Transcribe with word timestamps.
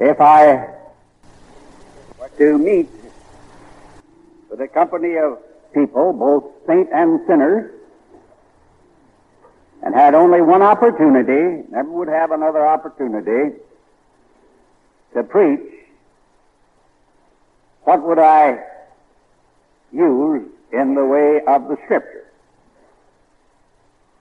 If 0.00 0.20
I 0.20 0.68
were 2.20 2.28
to 2.38 2.56
meet 2.56 2.88
with 4.48 4.60
a 4.60 4.68
company 4.68 5.16
of 5.16 5.38
people, 5.74 6.12
both 6.12 6.44
saint 6.68 6.88
and 6.92 7.20
sinners, 7.26 7.72
and 9.82 9.92
had 9.92 10.14
only 10.14 10.40
one 10.40 10.62
opportunity, 10.62 11.66
never 11.72 11.90
would 11.90 12.06
have 12.06 12.30
another 12.30 12.64
opportunity 12.64 13.56
to 15.14 15.22
preach, 15.24 15.68
what 17.82 18.00
would 18.04 18.20
I 18.20 18.62
use 19.90 20.48
in 20.72 20.94
the 20.94 21.04
way 21.04 21.40
of 21.44 21.66
the 21.66 21.76
Scripture? 21.86 22.30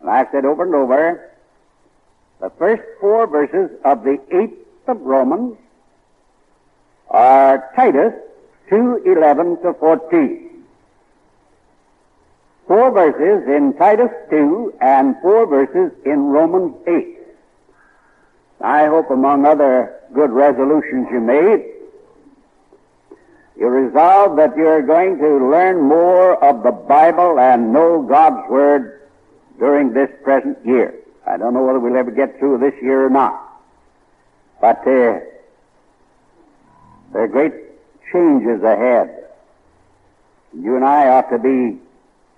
And 0.01 0.09
I've 0.09 0.29
said 0.31 0.43
over 0.43 0.63
and 0.63 0.73
over, 0.73 1.29
the 2.41 2.49
first 2.57 2.81
four 2.99 3.27
verses 3.27 3.69
of 3.85 4.03
the 4.03 4.19
eighth 4.31 4.57
of 4.87 4.99
Romans 5.01 5.55
are 7.09 7.69
Titus 7.75 8.13
2:11 8.69 9.61
to 9.61 9.73
14. 9.73 10.65
Four 12.67 12.91
verses 12.91 13.47
in 13.47 13.73
Titus 13.73 14.11
2 14.29 14.73
and 14.81 15.15
four 15.21 15.45
verses 15.45 15.91
in 16.03 16.29
Romans 16.29 16.75
8. 16.85 17.17
I 18.59 18.85
hope 18.87 19.09
among 19.09 19.45
other 19.45 19.95
good 20.13 20.31
resolutions 20.31 21.07
you 21.11 21.21
made, 21.21 21.65
you 23.57 23.67
resolved 23.67 24.37
that 24.37 24.55
you're 24.55 24.81
going 24.81 25.17
to 25.17 25.49
learn 25.49 25.81
more 25.81 26.43
of 26.43 26.63
the 26.63 26.71
Bible 26.71 27.39
and 27.39 27.73
know 27.73 28.03
God's 28.03 28.47
Word 28.49 29.01
during 29.57 29.93
this 29.93 30.09
present 30.23 30.57
year. 30.65 30.93
I 31.25 31.37
don't 31.37 31.53
know 31.53 31.63
whether 31.63 31.79
we'll 31.79 31.97
ever 31.97 32.11
get 32.11 32.37
through 32.37 32.59
this 32.59 32.73
year 32.81 33.05
or 33.05 33.09
not. 33.09 33.33
But 34.61 34.87
uh, 34.87 35.19
there 37.13 37.23
are 37.23 37.27
great 37.27 37.53
changes 38.11 38.61
ahead. 38.63 39.25
You 40.53 40.75
and 40.75 40.85
I 40.85 41.07
ought 41.09 41.29
to 41.29 41.39
be 41.39 41.77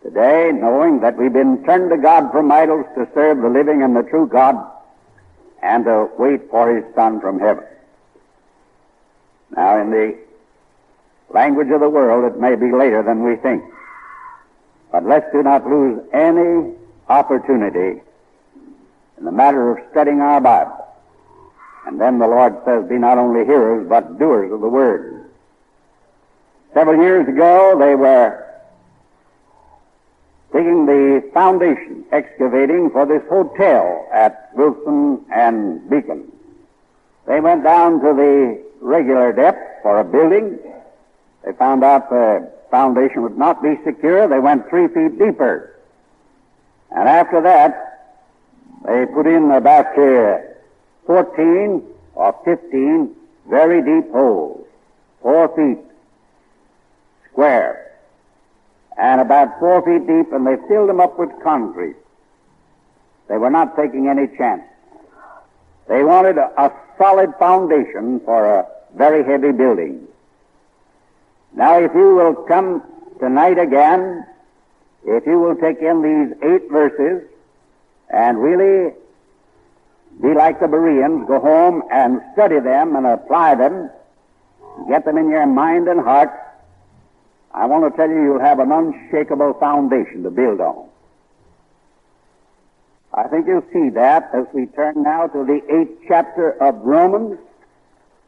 today 0.03 0.51
knowing 0.53 1.01
that 1.01 1.17
we've 1.17 1.33
been 1.33 1.63
turned 1.65 1.89
to 1.91 1.97
God 1.97 2.31
from 2.31 2.51
idols 2.51 2.85
to 2.95 3.07
serve 3.13 3.41
the 3.41 3.49
living 3.49 3.83
and 3.83 3.95
the 3.95 4.03
true 4.03 4.27
God 4.27 4.55
and 5.61 5.85
to 5.85 6.09
wait 6.17 6.49
for 6.49 6.75
His 6.75 6.85
Son 6.95 7.19
from 7.19 7.39
heaven. 7.39 7.63
Now, 9.55 9.81
in 9.81 9.91
the 9.91 10.17
language 11.33 11.69
of 11.69 11.81
the 11.81 11.89
world, 11.89 12.31
it 12.31 12.39
may 12.39 12.55
be 12.55 12.71
later 12.71 13.03
than 13.03 13.23
we 13.23 13.35
think. 13.35 13.63
But 14.91 15.05
let's 15.05 15.31
do 15.31 15.43
not 15.43 15.67
lose 15.67 15.99
any 16.13 16.73
opportunity 17.07 18.01
in 19.17 19.25
the 19.25 19.31
matter 19.31 19.71
of 19.71 19.83
studying 19.91 20.21
our 20.21 20.39
Bible. 20.39 20.85
And 21.85 21.99
then 21.99 22.19
the 22.19 22.27
Lord 22.27 22.55
says, 22.65 22.87
be 22.87 22.97
not 22.97 23.17
only 23.17 23.45
hearers, 23.45 23.87
but 23.87 24.19
doers 24.19 24.51
of 24.51 24.61
the 24.61 24.69
Word. 24.69 25.29
Several 26.73 27.01
years 27.01 27.27
ago, 27.27 27.77
they 27.79 27.95
were 27.95 28.45
digging 30.53 30.85
the 30.85 31.29
foundation, 31.33 32.05
excavating 32.11 32.89
for 32.91 33.05
this 33.05 33.23
hotel 33.29 34.07
at 34.13 34.51
Wilson 34.55 35.25
and 35.31 35.89
Beacon. 35.89 36.31
They 37.27 37.39
went 37.39 37.63
down 37.63 38.01
to 38.01 38.13
the 38.13 38.63
regular 38.81 39.31
depth 39.33 39.83
for 39.83 39.99
a 39.99 40.03
building. 40.03 40.59
They 41.45 41.53
found 41.53 41.83
out 41.83 42.09
the 42.09 42.51
foundation 42.71 43.23
would 43.23 43.37
not 43.37 43.61
be 43.61 43.79
secure. 43.85 44.27
They 44.27 44.39
went 44.39 44.69
three 44.69 44.87
feet 44.87 45.17
deeper. 45.19 45.75
And 46.91 47.07
after 47.07 47.41
that, 47.41 48.17
they 48.85 49.05
put 49.05 49.27
in 49.27 49.51
about 49.51 49.97
uh, 49.97 50.39
14 51.05 51.83
or 52.15 52.35
15 52.45 53.15
very 53.49 53.81
deep 53.81 54.11
holes, 54.11 54.65
four 55.21 55.47
feet 55.55 55.83
square 57.31 57.89
and 58.99 59.21
about 59.21 59.59
four 59.59 59.81
feet 59.83 60.05
deep, 60.05 60.31
and 60.33 60.45
they 60.45 60.57
filled 60.67 60.89
them 60.89 60.99
up 60.99 61.17
with 61.17 61.29
concrete. 61.41 61.95
They 63.29 63.37
were 63.37 63.49
not 63.49 63.75
taking 63.77 64.09
any 64.09 64.27
chance. 64.37 64.63
They 65.87 66.03
wanted 66.03 66.37
a, 66.37 66.51
a 66.61 66.71
solid 66.97 67.33
foundation 67.39 68.19
for 68.25 68.45
a 68.45 68.67
very 68.95 69.23
heavy 69.23 69.53
building. 69.53 70.05
Now, 71.53 71.79
if 71.79 71.91
you 71.95 72.13
will 72.15 72.35
come 72.35 72.83
tonight 73.19 73.57
again, 73.57 74.25
if 75.05 75.25
you 75.25 75.39
will 75.39 75.55
take 75.55 75.79
in 75.79 76.01
these 76.01 76.37
eight 76.43 76.69
verses 76.69 77.23
and 78.09 78.37
really 78.37 78.93
be 80.21 80.33
like 80.33 80.59
the 80.59 80.67
Bereans, 80.67 81.27
go 81.27 81.39
home 81.39 81.83
and 81.91 82.21
study 82.33 82.59
them 82.59 82.95
and 82.95 83.05
apply 83.05 83.55
them, 83.55 83.89
get 84.87 85.05
them 85.05 85.17
in 85.17 85.29
your 85.29 85.45
mind 85.45 85.87
and 85.87 86.01
heart, 86.01 86.31
I 87.53 87.65
want 87.65 87.91
to 87.91 87.97
tell 87.97 88.09
you, 88.09 88.23
you'll 88.23 88.39
have 88.39 88.59
an 88.59 88.71
unshakable 88.71 89.55
foundation 89.59 90.23
to 90.23 90.29
build 90.29 90.61
on. 90.61 90.87
I 93.13 93.27
think 93.27 93.47
you'll 93.47 93.65
see 93.73 93.89
that 93.89 94.29
as 94.33 94.45
we 94.53 94.67
turn 94.67 95.01
now 95.03 95.27
to 95.27 95.43
the 95.43 95.61
eighth 95.73 96.03
chapter 96.07 96.51
of 96.61 96.75
Romans, 96.75 97.39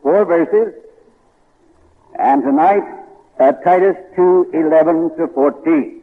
four 0.02 0.26
verses, 0.26 0.74
and 2.18 2.42
tonight 2.42 2.84
uh, 3.40 3.52
Titus 3.64 3.96
2, 4.16 4.52
11 4.54 5.18
to 5.18 5.28
14. 5.28 6.02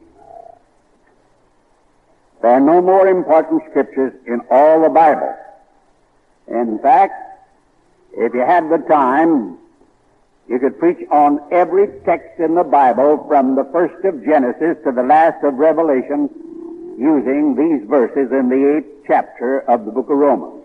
There 2.40 2.50
are 2.50 2.60
no 2.60 2.80
more 2.80 3.08
important 3.08 3.62
scriptures 3.70 4.12
in 4.26 4.40
all 4.50 4.82
the 4.82 4.88
Bible. 4.88 5.34
In 6.50 6.78
fact, 6.78 7.14
if 8.12 8.34
you 8.34 8.40
had 8.40 8.70
the 8.70 8.78
time, 8.88 9.58
you 10.48 10.58
could 10.58 10.78
preach 10.78 11.06
on 11.10 11.40
every 11.52 11.88
text 12.04 12.40
in 12.40 12.54
the 12.54 12.64
Bible 12.64 13.24
from 13.28 13.54
the 13.54 13.64
first 13.70 14.02
of 14.04 14.24
Genesis 14.24 14.76
to 14.84 14.92
the 14.92 15.02
last 15.02 15.44
of 15.44 15.54
Revelation 15.54 16.30
using 16.98 17.54
these 17.54 17.86
verses 17.88 18.32
in 18.32 18.48
the 18.48 18.76
eighth 18.76 19.04
chapter 19.06 19.60
of 19.70 19.84
the 19.84 19.92
book 19.92 20.08
of 20.10 20.16
Romans. 20.16 20.64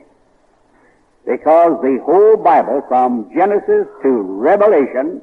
Because 1.26 1.82
the 1.82 2.02
whole 2.06 2.38
Bible 2.38 2.84
from 2.88 3.30
Genesis 3.34 3.88
to 4.02 4.10
Revelation 4.10 5.22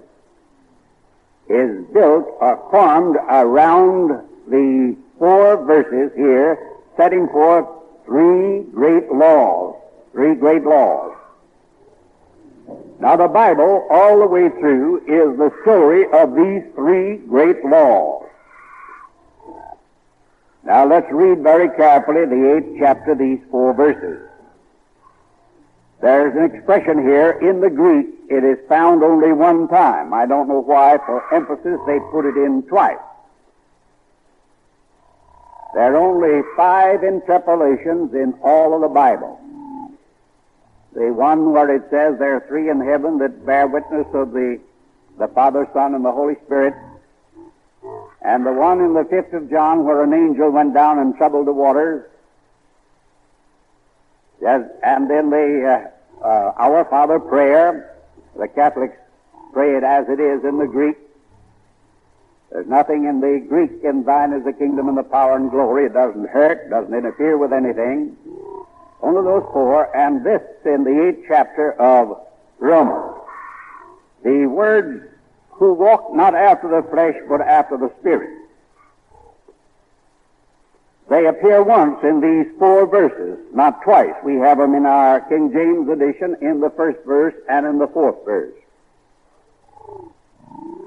is 1.49 1.85
built 1.93 2.27
or 2.41 2.69
formed 2.71 3.17
around 3.29 4.09
the 4.49 4.97
four 5.19 5.65
verses 5.65 6.13
here 6.17 6.59
setting 6.97 7.29
forth 7.29 7.67
three 8.07 8.63
great 8.73 9.11
laws. 9.13 9.70
Three 10.13 10.35
great 10.35 10.65
laws. 10.65 11.17
Now, 13.01 13.17
the 13.17 13.29
Bible, 13.29 13.87
all 13.91 14.19
the 14.19 14.27
way 14.27 14.49
through, 14.51 14.99
is 15.07 15.39
the 15.39 15.51
story 15.63 16.05
of 16.13 16.35
these 16.35 16.63
three 16.75 17.17
great 17.17 17.65
laws. 17.65 18.27
Now, 20.65 20.87
let's 20.87 21.11
read 21.11 21.43
very 21.43 21.75
carefully 21.77 22.27
the 22.27 22.57
eighth 22.57 22.77
chapter, 22.79 23.15
these 23.15 23.41
four 23.51 23.73
verses. 23.73 24.21
There's 26.03 26.37
an 26.37 26.55
expression 26.55 27.03
here 27.03 27.39
in 27.43 27.61
the 27.61 27.71
Greek, 27.71 28.07
it 28.31 28.45
is 28.45 28.59
found 28.69 29.03
only 29.03 29.33
one 29.33 29.67
time. 29.69 30.15
I 30.15 30.25
don't 30.25 30.49
know 30.49 30.61
why, 30.61 30.99
for 30.99 31.35
emphasis, 31.35 31.81
they 31.87 31.99
put 32.13 32.25
it 32.25 32.37
in 32.37 32.63
twice. 32.63 32.97
There 35.75 35.95
are 35.95 35.97
only 35.97 36.43
five 36.57 37.03
interpolations 37.03 38.15
in 38.15 38.35
all 38.43 38.75
of 38.75 38.83
the 38.83 38.89
Bible. 38.89 39.41
The 40.93 41.13
one 41.13 41.53
where 41.53 41.75
it 41.75 41.83
says 41.91 42.19
there 42.19 42.37
are 42.37 42.47
three 42.49 42.69
in 42.69 42.81
heaven 42.81 43.19
that 43.19 43.47
bear 43.47 43.67
witness 43.67 44.07
of 44.13 44.33
the, 44.33 44.61
the 45.19 45.29
Father, 45.29 45.69
Son, 45.73 45.95
and 45.95 46.05
the 46.05 46.11
Holy 46.11 46.35
Spirit. 46.47 46.75
And 48.23 48.45
the 48.45 48.53
one 48.53 48.81
in 48.81 48.95
the 48.95 49.05
fifth 49.05 49.33
of 49.33 49.49
John 49.49 49.85
where 49.85 50.03
an 50.03 50.13
angel 50.13 50.51
went 50.51 50.75
down 50.75 50.99
and 50.99 51.17
troubled 51.17 51.47
the 51.47 51.53
waters. 51.53 52.05
Yes, 54.43 54.63
and 54.83 55.09
then 55.09 55.31
the 55.31 55.91
uh, 56.23 56.27
uh, 56.27 56.53
Our 56.57 56.85
Father 56.87 57.21
prayer. 57.21 57.97
The 58.37 58.49
Catholics 58.49 58.97
pray 59.53 59.77
it 59.77 59.85
as 59.85 60.09
it 60.09 60.21
is 60.21 60.45
in 60.45 60.59
the 60.59 60.67
Greek. 60.67 60.97
There's 62.51 62.67
nothing 62.67 63.05
in 63.05 63.21
the 63.21 63.45
Greek 63.49 63.71
in 63.85 64.03
thine 64.05 64.33
is 64.33 64.45
the 64.45 64.53
kingdom 64.53 64.89
and 64.89 64.99
the 64.99 65.05
power 65.05 65.37
and 65.37 65.51
glory. 65.51 65.87
It 65.87 65.93
doesn't 65.93 66.29
hurt, 66.29 66.69
doesn't 66.69 66.93
interfere 66.93 67.39
with 67.39 67.53
anything. 67.53 68.17
Only 69.03 69.23
those 69.23 69.45
four, 69.53 69.95
and 69.97 70.25
this 70.25 70.43
in 70.65 70.85
the 70.85 71.09
eighth 71.09 71.25
chapter 71.27 71.73
of 71.81 72.21
Romans. 72.59 73.17
The 74.23 74.47
words, 74.47 75.03
who 75.51 75.75
walk 75.75 76.13
not 76.15 76.35
after 76.35 76.69
the 76.69 76.87
flesh, 76.91 77.15
but 77.29 77.41
after 77.41 77.77
the 77.77 77.93
Spirit. 78.01 78.31
They 81.11 81.27
appear 81.27 81.63
once 81.63 81.99
in 82.05 82.21
these 82.21 82.47
four 82.59 82.87
verses, 82.87 83.39
not 83.53 83.83
twice. 83.83 84.15
We 84.25 84.37
have 84.37 84.59
them 84.59 84.75
in 84.75 84.87
our 84.87 85.21
King 85.23 85.53
James 85.53 85.89
edition 85.89 86.37
in 86.41 86.61
the 86.61 86.71
first 86.71 87.01
verse 87.05 87.35
and 87.49 87.67
in 87.67 87.79
the 87.79 87.89
fourth 87.89 88.25
verse. 88.25 88.55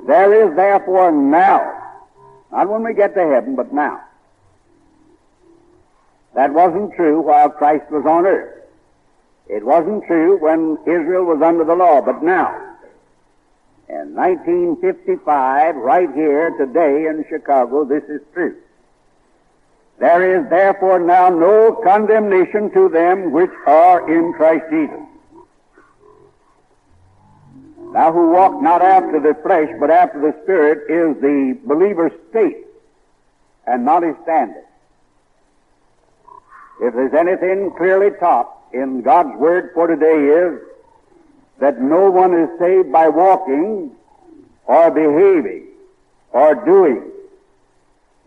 There 0.08 0.48
is 0.48 0.56
therefore 0.56 1.12
now, 1.12 1.94
not 2.52 2.70
when 2.70 2.84
we 2.84 2.94
get 2.94 3.16
to 3.16 3.22
heaven, 3.22 3.56
but 3.56 3.74
now, 3.74 4.02
that 6.36 6.54
wasn't 6.54 6.94
true 6.96 7.22
while 7.22 7.50
Christ 7.50 7.90
was 7.92 8.06
on 8.06 8.26
earth. 8.26 8.64
It 9.48 9.66
wasn't 9.66 10.06
true 10.06 10.38
when 10.38 10.78
Israel 10.86 11.26
was 11.26 11.42
under 11.42 11.64
the 11.64 11.76
law, 11.76 12.02
but 12.02 12.24
now, 12.24 12.56
in 13.90 14.16
1955, 14.16 15.76
right 15.76 16.10
here 16.14 16.52
today 16.58 17.08
in 17.08 17.26
Chicago, 17.30 17.84
this 17.84 18.04
is 18.06 18.22
true. 18.34 18.56
There 20.00 20.38
is 20.38 20.50
therefore 20.50 21.00
now 21.00 21.30
no 21.30 21.80
condemnation 21.84 22.72
to 22.72 22.90
them 22.90 23.32
which 23.32 23.52
are 23.68 24.10
in 24.12 24.34
Christ 24.34 24.66
Jesus. 24.72 25.00
Now, 27.92 28.12
who 28.12 28.32
walk 28.32 28.60
not 28.60 28.82
after 28.82 29.20
the 29.20 29.36
flesh, 29.44 29.70
but 29.80 29.92
after 29.92 30.20
the 30.20 30.36
Spirit, 30.44 30.90
is 30.90 31.22
the 31.22 31.60
believer's 31.64 32.12
state 32.32 32.66
and 33.68 33.86
not 33.86 34.02
his 34.02 34.16
standard. 34.24 34.66
If 36.84 36.94
there's 36.96 37.14
anything 37.14 37.72
clearly 37.78 38.12
taught 38.20 38.54
in 38.74 39.04
God's 39.04 39.38
Word 39.38 39.72
for 39.74 39.88
today 39.88 40.28
is 40.28 40.60
that 41.60 41.82
no 41.82 42.12
one 42.12 42.34
is 42.34 42.50
saved 42.60 42.92
by 42.92 43.08
walking 43.08 43.90
or 44.66 44.92
behaving 44.92 45.68
or 46.34 46.56
doing. 46.56 47.10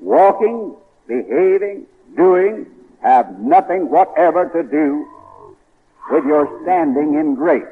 Walking, 0.01 0.75
behaving, 1.07 1.85
doing 2.17 2.65
have 3.03 3.39
nothing 3.39 3.91
whatever 3.91 4.49
to 4.49 4.63
do 4.63 5.07
with 6.11 6.25
your 6.25 6.63
standing 6.63 7.13
in 7.13 7.35
grace. 7.35 7.63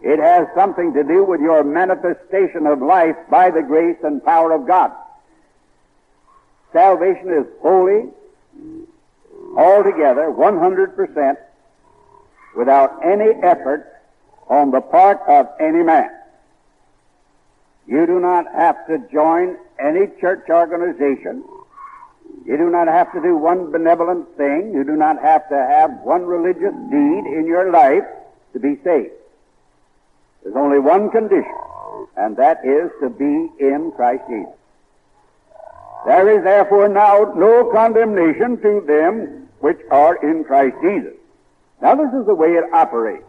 It 0.00 0.18
has 0.18 0.46
something 0.54 0.94
to 0.94 1.04
do 1.04 1.24
with 1.24 1.42
your 1.42 1.62
manifestation 1.62 2.66
of 2.66 2.80
life 2.80 3.16
by 3.28 3.50
the 3.50 3.60
grace 3.60 3.98
and 4.02 4.24
power 4.24 4.52
of 4.52 4.66
God. 4.66 4.92
Salvation 6.72 7.28
is 7.28 7.44
wholly, 7.60 8.08
altogether, 9.56 10.30
100%, 10.30 11.36
without 12.56 13.04
any 13.04 13.30
effort 13.42 13.86
on 14.48 14.70
the 14.70 14.80
part 14.80 15.20
of 15.28 15.48
any 15.60 15.82
man. 15.82 16.10
You 17.86 18.06
do 18.06 18.20
not 18.20 18.46
have 18.54 18.86
to 18.86 18.98
join 19.12 19.56
any 19.78 20.06
church 20.20 20.48
organization. 20.48 21.44
You 22.46 22.56
do 22.56 22.70
not 22.70 22.88
have 22.88 23.12
to 23.12 23.20
do 23.20 23.36
one 23.36 23.70
benevolent 23.70 24.36
thing. 24.36 24.72
You 24.74 24.84
do 24.84 24.96
not 24.96 25.20
have 25.20 25.48
to 25.48 25.56
have 25.56 25.90
one 26.02 26.24
religious 26.24 26.74
deed 26.90 27.24
in 27.26 27.46
your 27.46 27.70
life 27.70 28.04
to 28.52 28.58
be 28.58 28.76
saved. 28.84 29.12
There's 30.42 30.56
only 30.56 30.78
one 30.78 31.10
condition, 31.10 31.56
and 32.16 32.36
that 32.36 32.64
is 32.64 32.90
to 33.00 33.08
be 33.08 33.48
in 33.58 33.92
Christ 33.96 34.24
Jesus. 34.28 34.52
There 36.06 36.36
is 36.36 36.44
therefore 36.44 36.88
now 36.88 37.32
no 37.34 37.70
condemnation 37.72 38.60
to 38.60 38.82
them 38.86 39.43
which 39.64 39.80
are 39.90 40.16
in 40.16 40.44
Christ 40.44 40.76
Jesus. 40.82 41.14
Now 41.80 41.94
this 41.94 42.12
is 42.12 42.26
the 42.26 42.34
way 42.34 42.48
it 42.48 42.70
operates. 42.74 43.24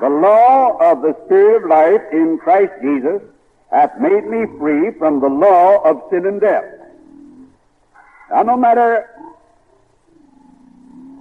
The 0.00 0.08
law 0.08 0.78
of 0.80 1.02
the 1.02 1.14
Spirit 1.26 1.62
of 1.62 1.68
life 1.68 2.00
in 2.10 2.38
Christ 2.38 2.72
Jesus 2.80 3.20
hath 3.70 4.00
made 4.00 4.24
me 4.24 4.46
free 4.58 4.92
from 4.92 5.20
the 5.20 5.28
law 5.28 5.84
of 5.84 6.00
sin 6.08 6.24
and 6.24 6.40
death. 6.40 6.64
Now 8.30 8.44
no 8.44 8.56
matter 8.56 9.10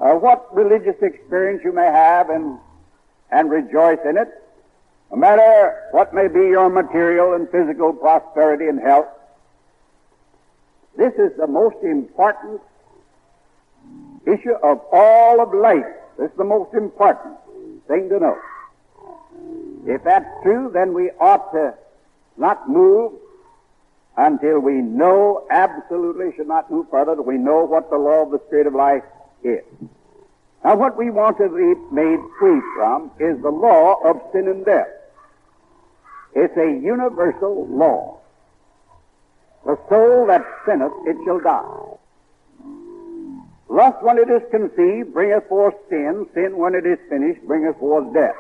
uh, 0.01 0.13
what 0.13 0.56
religious 0.56 0.95
experience 1.01 1.62
you 1.65 1.74
may 1.74 1.91
have 1.91 2.30
and, 2.30 2.57
and 3.31 3.51
rejoice 3.51 4.00
in 4.06 4.15
it, 4.15 4.30
no 5.12 5.18
matter 5.18 5.89
what 5.91 6.13
may 6.13 6.30
be 6.30 6.39
your 6.39 6.69
material 6.69 7.33
and 7.33 7.50
physical 7.50 7.91
prosperity 7.91 8.69
and 8.69 8.80
health, 8.80 9.07
this 10.95 11.13
is 11.15 11.35
the 11.38 11.47
most 11.47 11.83
important 11.83 12.62
issue 14.25 14.53
of 14.63 14.81
all 14.91 15.41
of 15.41 15.53
life. 15.53 15.85
This 16.17 16.31
is 16.31 16.37
the 16.37 16.43
most 16.43 16.73
important 16.73 17.35
thing 17.87 18.09
to 18.09 18.19
know. 18.19 18.37
If 19.85 20.03
that's 20.03 20.25
true, 20.43 20.71
then 20.73 20.93
we 20.93 21.11
ought 21.19 21.51
to 21.53 21.73
not 22.37 22.69
move 22.69 23.13
until 24.15 24.59
we 24.59 24.73
know, 24.73 25.45
absolutely 25.49 26.33
should 26.35 26.47
not 26.47 26.69
move 26.69 26.87
further, 26.91 27.19
we 27.21 27.37
know 27.37 27.65
what 27.65 27.89
the 27.89 27.97
law 27.97 28.23
of 28.23 28.31
the 28.31 28.39
Spirit 28.47 28.67
of 28.67 28.75
life 28.75 29.03
is. 29.43 29.63
Now, 30.63 30.75
what 30.75 30.97
we 30.97 31.09
want 31.09 31.37
to 31.39 31.49
be 31.49 31.73
made 31.93 32.19
free 32.39 32.61
from 32.75 33.11
is 33.19 33.41
the 33.41 33.49
law 33.49 33.95
of 34.05 34.21
sin 34.31 34.47
and 34.47 34.63
death. 34.63 34.87
It's 36.35 36.55
a 36.57 36.79
universal 36.81 37.67
law. 37.67 38.19
The 39.65 39.77
soul 39.89 40.27
that 40.27 40.45
sinneth, 40.65 40.93
it 41.05 41.17
shall 41.25 41.39
die. 41.39 41.93
Lust, 43.69 44.04
when 44.04 44.18
it 44.18 44.30
is 44.30 44.42
conceived, 44.51 45.13
bringeth 45.13 45.48
forth 45.48 45.75
sin. 45.89 46.27
Sin, 46.33 46.57
when 46.57 46.75
it 46.75 46.86
is 46.86 47.00
finished, 47.10 47.42
bringeth 47.48 47.77
forth 47.77 48.13
death. 48.13 48.36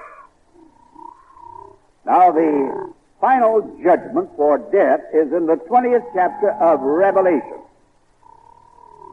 Now, 2.05 2.31
the 2.31 2.93
final 3.21 3.61
judgment 3.81 4.29
for 4.35 4.57
death 4.57 4.99
is 5.13 5.31
in 5.31 5.45
the 5.45 5.55
20th 5.55 6.05
chapter 6.13 6.51
of 6.51 6.81
Revelation. 6.81 7.61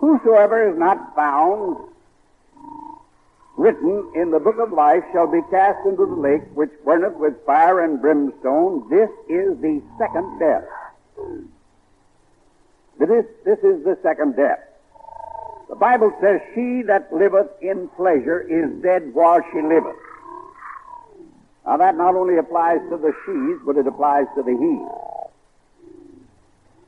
Whosoever 0.01 0.71
is 0.71 0.79
not 0.79 1.15
found 1.15 1.77
written 3.56 4.11
in 4.15 4.31
the 4.31 4.41
book 4.41 4.56
of 4.59 4.73
life 4.73 5.05
shall 5.13 5.31
be 5.31 5.41
cast 5.51 5.87
into 5.87 6.06
the 6.06 6.15
lake 6.15 6.43
which 6.55 6.71
burneth 6.85 7.15
with 7.17 7.35
fire 7.45 7.85
and 7.85 8.01
brimstone. 8.01 8.89
This 8.89 9.11
is 9.29 9.61
the 9.61 9.83
second 9.99 10.39
death. 10.39 10.65
This, 12.99 13.27
this 13.45 13.59
is 13.59 13.85
the 13.85 13.99
second 14.03 14.37
death. 14.37 14.59
The 15.70 15.76
Bible 15.76 16.12
says, 16.20 16.40
She 16.52 16.82
that 16.88 17.12
liveth 17.12 17.49
in 17.62 17.88
pleasure 17.96 18.40
is 18.40 18.82
dead 18.82 19.14
while 19.14 19.40
she 19.52 19.62
liveth. 19.62 19.96
Now 21.64 21.76
that 21.76 21.96
not 21.96 22.17
only 22.17 22.38
applies 22.38 22.81
to 22.90 22.96
the 22.96 23.12
she's, 23.25 23.64
but 23.64 23.76
it 23.76 23.87
applies 23.87 24.26
to 24.34 24.43
the 24.43 24.50
he's. 24.50 24.88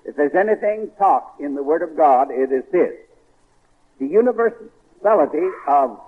If 0.05 0.17
there's 0.17 0.35
anything 0.35 0.91
taught 0.99 1.33
in 1.39 1.55
the 1.55 1.63
Word 1.63 1.83
of 1.83 1.97
God, 1.97 2.33
it 2.33 2.51
is 2.51 2.65
this. 2.73 2.93
The 4.01 4.07
universality 4.09 5.49
of 5.69 6.01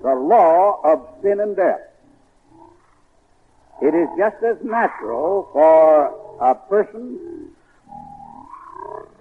the 0.00 0.14
law 0.14 0.80
of 0.84 1.08
sin 1.22 1.40
and 1.40 1.56
death. 1.56 1.80
It 3.82 3.96
is 3.96 4.08
just 4.16 4.42
as 4.44 4.58
natural 4.62 5.48
for 5.52 6.14
a 6.40 6.54
person 6.54 7.45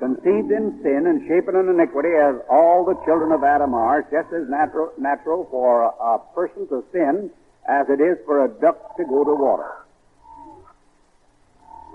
conceived 0.06 0.52
in 0.52 0.78
sin 0.84 1.10
and 1.10 1.25
shapen 1.28 1.56
in 1.56 1.68
iniquity 1.68 2.13
as 2.13 2.36
all 2.48 2.86
the 2.86 2.94
children 3.06 3.31
of 3.31 3.44
Adam 3.44 3.74
are, 3.74 4.04
just 4.13 4.30
as 4.30 4.48
natural, 4.48 4.94
natural 5.00 5.48
for 5.50 5.81
a, 5.81 5.90
a 5.90 6.22
person 6.36 6.68
to 6.69 6.86
sin 6.94 7.31
as 7.68 7.90
it 7.90 8.00
is 8.00 8.16
for 8.25 8.46
a 8.46 8.50
duck 8.62 8.96
to 8.98 9.04
go 9.06 9.24
to 9.24 9.34
water. 9.34 9.72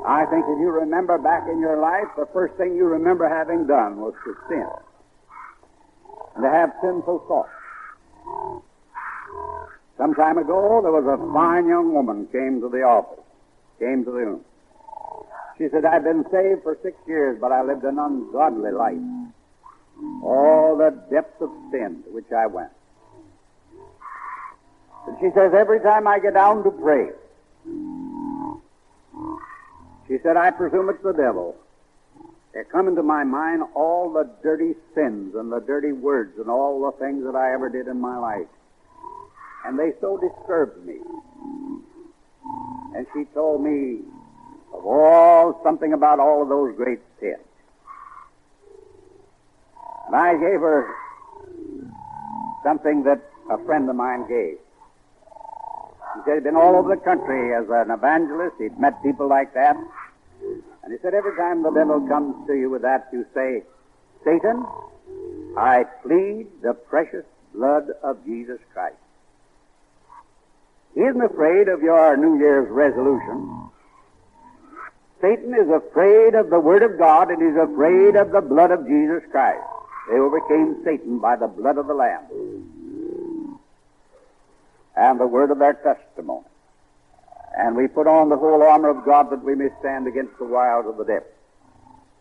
I 0.05 0.27
think 0.27 0.43
if 0.43 0.59
you 0.59 0.71
remember 0.75 1.19
back 1.19 1.47
in 1.47 1.61
your 1.61 1.79
life, 1.79 2.11
the 2.17 2.27
first 2.33 2.55
thing 2.55 2.75
you 2.75 2.87
remember 2.87 3.29
having 3.29 3.69
done 3.69 4.01
was 4.01 4.15
to 4.25 4.35
sin. 4.49 4.67
And 6.35 6.43
to 6.43 6.51
have 6.51 6.73
sinful 6.83 7.23
thoughts. 7.29 7.55
Some 9.99 10.15
time 10.15 10.39
ago, 10.39 10.81
there 10.83 10.91
was 10.91 11.07
a 11.07 11.33
fine 11.33 11.69
young 11.69 11.95
woman 11.95 12.27
came 12.33 12.61
to 12.61 12.69
the 12.69 12.83
office, 12.83 13.23
came 13.79 14.05
to 14.05 14.11
the 14.11 14.17
room. 14.17 14.45
She 15.61 15.69
said, 15.69 15.85
I've 15.85 16.05
been 16.05 16.25
saved 16.31 16.63
for 16.63 16.79
six 16.83 16.97
years, 17.07 17.37
but 17.39 17.53
I 17.53 17.63
lived 17.63 17.85
an 17.85 17.99
ungodly 17.99 18.71
life. 18.71 18.97
All 20.25 20.75
the 20.79 20.91
depths 21.11 21.43
of 21.43 21.51
sin 21.71 22.03
to 22.05 22.11
which 22.11 22.33
I 22.35 22.47
went. 22.47 22.71
And 25.07 25.19
she 25.21 25.29
says, 25.35 25.53
every 25.53 25.81
time 25.81 26.09
I 26.09 26.19
get 26.19 26.33
down 26.33 26.65
to 26.65 26.71
pray, 26.71 27.11
she 30.09 30.17
said, 30.23 30.39
I 30.39 30.51
presume 30.51 30.89
it's 30.89 31.03
the 31.03 31.13
devil. 31.13 31.55
There 32.55 32.65
come 32.65 32.89
into 32.89 33.03
my 33.03 33.25
mind 33.25 33.63
all 33.75 34.11
the 34.11 34.31
dirty 34.43 34.75
sins 34.95 35.35
and 35.35 35.53
the 35.53 35.61
dirty 35.61 35.93
words 35.93 36.39
and 36.39 36.49
all 36.49 36.91
the 36.91 36.93
things 36.93 37.23
that 37.25 37.37
I 37.37 37.53
ever 37.53 37.69
did 37.69 37.87
in 37.87 38.01
my 38.01 38.17
life. 38.17 38.49
And 39.67 39.79
they 39.79 39.93
so 40.01 40.17
disturbed 40.17 40.87
me. 40.87 41.01
And 42.97 43.07
she 43.13 43.27
told 43.35 43.63
me 43.63 44.01
of 44.73 44.85
all 44.85 45.61
something 45.63 45.93
about 45.93 46.21
all 46.21 46.43
of 46.43 46.49
those 46.49 46.77
great 46.77 47.01
sins. 47.19 47.39
And 50.07 50.17
I 50.17 50.33
gave 50.35 50.61
her 50.61 50.95
something 52.65 53.05
that 53.05 53.21
a 53.49 53.59
friend 53.65 53.89
of 53.89 53.97
mine 53.97 54.29
gave. 54.29 54.59
He 56.15 56.21
said 56.25 56.35
he'd 56.35 56.45
been 56.45 56.57
all 56.57 56.77
over 56.77 56.95
the 56.95 57.01
country 57.01 57.55
as 57.55 57.67
an 57.71 57.91
evangelist. 57.91 58.57
He'd 58.59 58.79
met 58.79 59.01
people 59.03 59.29
like 59.29 59.55
that. 59.55 59.77
And 60.83 60.93
he 60.93 60.99
said, 61.03 61.15
every 61.15 61.37
time 61.37 61.63
the 61.63 61.71
devil 61.71 62.01
comes 62.09 62.47
to 62.49 62.55
you 62.55 62.71
with 62.71 62.83
that, 62.83 63.09
you 63.13 63.25
say, 63.35 63.63
Satan, 64.25 64.67
I 65.57 65.85
plead 66.03 66.49
the 66.63 66.75
precious 66.75 67.25
blood 67.55 67.91
of 68.03 68.25
Jesus 68.25 68.59
Christ. 68.73 68.97
He 70.95 71.03
isn't 71.03 71.23
afraid 71.23 71.69
of 71.69 71.83
your 71.83 72.17
New 72.17 72.39
Year's 72.39 72.69
resolution. 72.69 73.70
Satan 75.21 75.55
is 75.55 75.69
afraid 75.69 76.35
of 76.35 76.51
the 76.51 76.61
Word 76.61 76.83
of 76.83 76.99
God 76.99 77.31
and 77.31 77.43
he's 77.43 77.61
afraid 77.61 78.17
of 78.17 78.33
the 78.33 78.41
blood 78.41 78.71
of 78.71 78.87
Jesus 78.87 79.23
Christ. 79.31 79.63
They 80.11 80.17
overcame 80.19 80.83
Satan 80.85 81.19
by 81.19 81.37
the 81.37 81.47
blood 81.47 81.79
of 81.79 81.87
the 81.87 81.95
Lamb. 81.95 82.25
and 84.97 85.19
the 85.19 85.27
word 85.27 85.51
of 85.51 85.59
their 85.59 85.75
testimony. 85.75 86.45
And 87.57 87.77
we 87.77 87.89
put 87.89 88.07
on 88.07 88.29
the 88.29 88.37
whole 88.37 88.63
armor 88.63 88.91
of 88.91 89.05
God 89.05 89.31
that 89.31 89.43
we 89.43 89.55
may 89.55 89.69
stand 89.81 90.07
against 90.07 90.37
the 90.39 90.45
wiles 90.45 90.87
of 90.87 90.99
the 90.99 91.05
devil. 91.05 91.29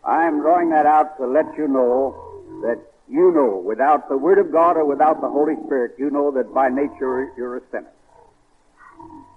I'm 0.04 0.40
drawing 0.40 0.70
that 0.70 0.86
out 0.86 1.18
to 1.18 1.26
let 1.26 1.46
you 1.58 1.68
know 1.68 2.14
that 2.62 2.78
you 3.08 3.32
know, 3.32 3.60
without 3.64 4.08
the 4.08 4.16
Word 4.16 4.38
of 4.38 4.52
God 4.52 4.76
or 4.76 4.84
without 4.84 5.20
the 5.20 5.28
Holy 5.28 5.56
Spirit, 5.66 5.96
you 5.98 6.10
know 6.10 6.30
that 6.30 6.54
by 6.54 6.68
nature 6.68 7.32
you're 7.36 7.56
a 7.56 7.62
sinner. 7.70 7.90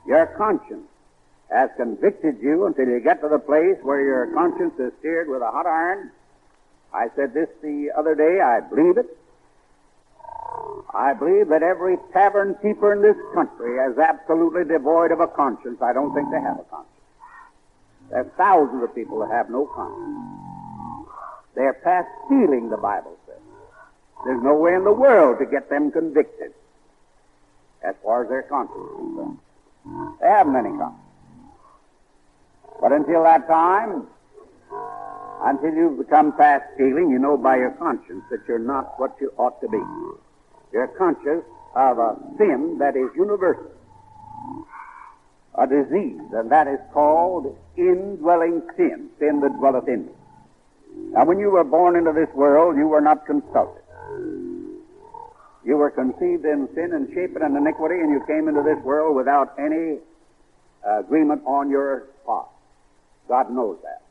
Your 0.07 0.27
conscience 0.37 0.87
has 1.53 1.69
convicted 1.77 2.41
you 2.41 2.65
until 2.65 2.87
you 2.87 2.99
get 2.99 3.21
to 3.21 3.29
the 3.29 3.39
place 3.39 3.77
where 3.83 4.01
your 4.01 4.27
conscience 4.33 4.73
is 4.79 4.91
seared 5.01 5.29
with 5.29 5.41
a 5.41 5.51
hot 5.51 5.67
iron. 5.67 6.11
I 6.93 7.07
said 7.15 7.33
this 7.33 7.49
the 7.61 7.91
other 7.97 8.15
day, 8.15 8.41
I 8.41 8.59
believe 8.61 8.97
it. 8.97 9.17
I 10.93 11.13
believe 11.13 11.49
that 11.49 11.63
every 11.63 11.97
tavern 12.11 12.55
keeper 12.61 12.93
in 12.93 13.01
this 13.01 13.17
country 13.33 13.77
is 13.77 13.97
absolutely 13.97 14.63
devoid 14.65 15.11
of 15.11 15.19
a 15.19 15.27
conscience. 15.27 15.81
I 15.81 15.93
don't 15.93 16.13
think 16.13 16.29
they 16.31 16.41
have 16.41 16.59
a 16.59 16.63
conscience. 16.63 16.89
There 18.09 18.19
are 18.19 18.31
thousands 18.37 18.83
of 18.83 18.93
people 18.93 19.19
that 19.19 19.31
have 19.31 19.49
no 19.49 19.65
conscience. 19.65 21.09
They're 21.55 21.73
past 21.73 22.09
stealing, 22.25 22.69
the 22.69 22.77
Bible 22.77 23.17
says. 23.25 23.41
There's 24.25 24.43
no 24.43 24.55
way 24.55 24.73
in 24.73 24.83
the 24.83 24.93
world 24.93 25.39
to 25.39 25.45
get 25.45 25.69
them 25.69 25.91
convicted 25.91 26.53
as 27.83 27.95
far 28.03 28.23
as 28.23 28.29
their 28.29 28.43
conscience 28.43 28.79
is 28.79 28.95
concerned. 28.95 29.39
They 30.21 30.27
haven't 30.27 30.55
any 30.55 30.69
conscience. 30.69 31.02
Until 32.93 33.23
that 33.23 33.47
time, 33.47 34.07
until 35.41 35.73
you've 35.73 35.97
become 35.97 36.31
past 36.37 36.63
feeling, 36.77 37.09
you 37.09 37.17
know 37.17 37.37
by 37.37 37.57
your 37.57 37.71
conscience 37.71 38.23
that 38.29 38.41
you're 38.47 38.59
not 38.59 38.99
what 38.99 39.15
you 39.19 39.33
ought 39.37 39.59
to 39.61 39.67
be. 39.67 39.81
You're 40.71 40.87
conscious 40.89 41.43
of 41.75 41.97
a 41.97 42.15
sin 42.37 42.77
that 42.77 42.95
is 42.95 43.09
universal, 43.15 43.71
a 45.57 45.65
disease, 45.65 46.21
and 46.33 46.51
that 46.51 46.67
is 46.67 46.79
called 46.93 47.57
indwelling 47.77 48.61
sin, 48.77 49.09
sin 49.19 49.41
that 49.41 49.57
dwelleth 49.57 49.87
in 49.87 50.05
me. 50.05 50.11
Now, 51.13 51.25
when 51.25 51.39
you 51.39 51.49
were 51.49 51.63
born 51.63 51.95
into 51.95 52.13
this 52.13 52.29
world, 52.35 52.77
you 52.77 52.87
were 52.87 53.01
not 53.01 53.25
consulted. 53.25 53.81
You 55.65 55.77
were 55.77 55.89
conceived 55.89 56.45
in 56.45 56.69
sin 56.75 56.93
and 56.93 57.11
shaped 57.13 57.37
in 57.37 57.57
iniquity, 57.57 57.95
and 57.95 58.11
you 58.11 58.21
came 58.27 58.47
into 58.47 58.61
this 58.61 58.77
world 58.83 59.15
without 59.15 59.53
any 59.57 59.97
agreement 60.85 61.41
on 61.47 61.71
your. 61.71 62.03
God 63.33 63.49
knows 63.49 63.79
that. 63.81 64.03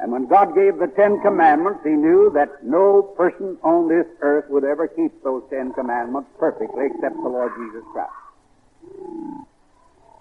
And 0.00 0.10
when 0.10 0.26
God 0.28 0.54
gave 0.54 0.78
the 0.78 0.86
Ten 0.86 1.20
Commandments, 1.20 1.80
He 1.84 1.90
knew 1.90 2.30
that 2.32 2.64
no 2.64 3.02
person 3.02 3.58
on 3.62 3.86
this 3.86 4.06
earth 4.22 4.46
would 4.48 4.64
ever 4.64 4.88
keep 4.88 5.22
those 5.22 5.42
Ten 5.50 5.74
Commandments 5.74 6.30
perfectly 6.38 6.86
except 6.86 7.16
the 7.16 7.28
Lord 7.28 7.52
Jesus 7.58 7.84
Christ. 7.92 8.12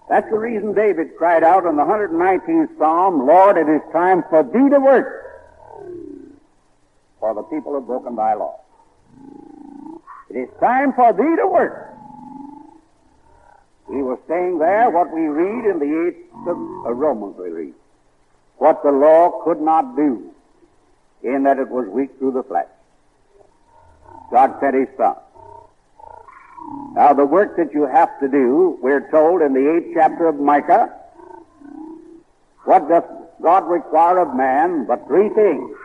That's 0.09 0.29
the 0.29 0.37
reason 0.37 0.73
David 0.73 1.15
cried 1.17 1.45
out 1.45 1.65
in 1.65 1.77
the 1.77 1.83
119th 1.83 2.77
Psalm, 2.77 3.25
Lord, 3.25 3.55
it 3.55 3.69
is 3.69 3.81
time 3.93 4.25
for 4.29 4.43
thee 4.43 4.69
to 4.69 4.79
work, 4.81 5.07
for 7.21 7.33
the 7.33 7.43
people 7.43 7.73
have 7.75 7.87
broken 7.87 8.17
thy 8.17 8.33
law. 8.33 8.59
It 10.29 10.39
is 10.39 10.49
time 10.59 10.91
for 10.91 11.13
thee 11.13 11.37
to 11.37 11.47
work. 11.47 11.94
He 13.87 14.01
was 14.01 14.17
saying 14.27 14.57
there 14.57 14.89
what 14.89 15.13
we 15.13 15.21
read 15.21 15.65
in 15.69 15.79
the 15.79 16.07
eighth 16.07 16.31
of 16.47 16.57
uh, 16.57 16.93
Romans 16.93 17.35
we 17.37 17.49
read. 17.49 17.73
What 18.57 18.81
the 18.83 18.91
law 18.91 19.43
could 19.43 19.61
not 19.61 19.95
do, 19.95 20.31
in 21.21 21.43
that 21.43 21.59
it 21.59 21.69
was 21.69 21.87
weak 21.87 22.17
through 22.17 22.31
the 22.31 22.43
flesh. 22.43 22.67
God 24.31 24.55
sent 24.59 24.75
his 24.75 24.87
Son. 24.97 25.15
Now 26.93 27.13
the 27.13 27.25
work 27.25 27.57
that 27.57 27.73
you 27.73 27.85
have 27.85 28.19
to 28.21 28.27
do, 28.27 28.79
we're 28.81 29.09
told 29.11 29.41
in 29.41 29.53
the 29.53 29.75
eighth 29.75 29.93
chapter 29.93 30.27
of 30.27 30.39
Micah, 30.39 30.91
what 32.63 32.89
doth 32.89 33.05
God 33.41 33.69
require 33.69 34.19
of 34.19 34.35
man 34.35 34.85
but 34.85 35.05
three 35.07 35.29
things? 35.29 35.75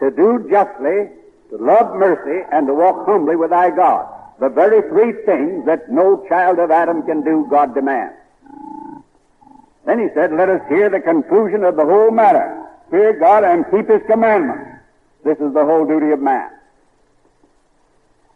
To 0.00 0.10
do 0.10 0.48
justly, 0.50 1.10
to 1.50 1.56
love 1.58 1.94
mercy, 1.94 2.44
and 2.50 2.66
to 2.66 2.74
walk 2.74 3.06
humbly 3.06 3.36
with 3.36 3.50
thy 3.50 3.70
God. 3.70 4.13
The 4.44 4.50
very 4.50 4.82
three 4.90 5.24
things 5.24 5.64
that 5.64 5.90
no 5.90 6.22
child 6.28 6.58
of 6.58 6.70
Adam 6.70 7.02
can 7.04 7.24
do, 7.24 7.46
God 7.48 7.74
demands. 7.74 8.12
Then 9.86 9.98
he 9.98 10.08
said, 10.12 10.34
Let 10.34 10.50
us 10.50 10.60
hear 10.68 10.90
the 10.90 11.00
conclusion 11.00 11.64
of 11.64 11.76
the 11.76 11.84
whole 11.86 12.10
matter. 12.10 12.62
Fear 12.90 13.14
God 13.20 13.42
and 13.44 13.64
keep 13.70 13.88
his 13.88 14.02
commandments. 14.06 14.82
This 15.24 15.38
is 15.38 15.54
the 15.54 15.64
whole 15.64 15.86
duty 15.86 16.10
of 16.10 16.20
man. 16.20 16.50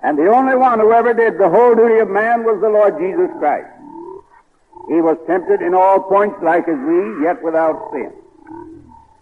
And 0.02 0.16
the 0.16 0.28
only 0.28 0.56
one 0.56 0.80
who 0.80 0.92
ever 0.92 1.12
did 1.12 1.36
the 1.36 1.50
whole 1.50 1.74
duty 1.74 1.98
of 1.98 2.08
man 2.08 2.42
was 2.42 2.58
the 2.62 2.70
Lord 2.70 2.96
Jesus 2.98 3.28
Christ. 3.38 3.68
He 4.88 5.02
was 5.02 5.18
tempted 5.26 5.60
in 5.60 5.74
all 5.74 6.00
points 6.00 6.38
like 6.42 6.66
as 6.68 6.78
we, 6.78 7.22
yet 7.22 7.44
without 7.44 7.90
sin. 7.92 8.12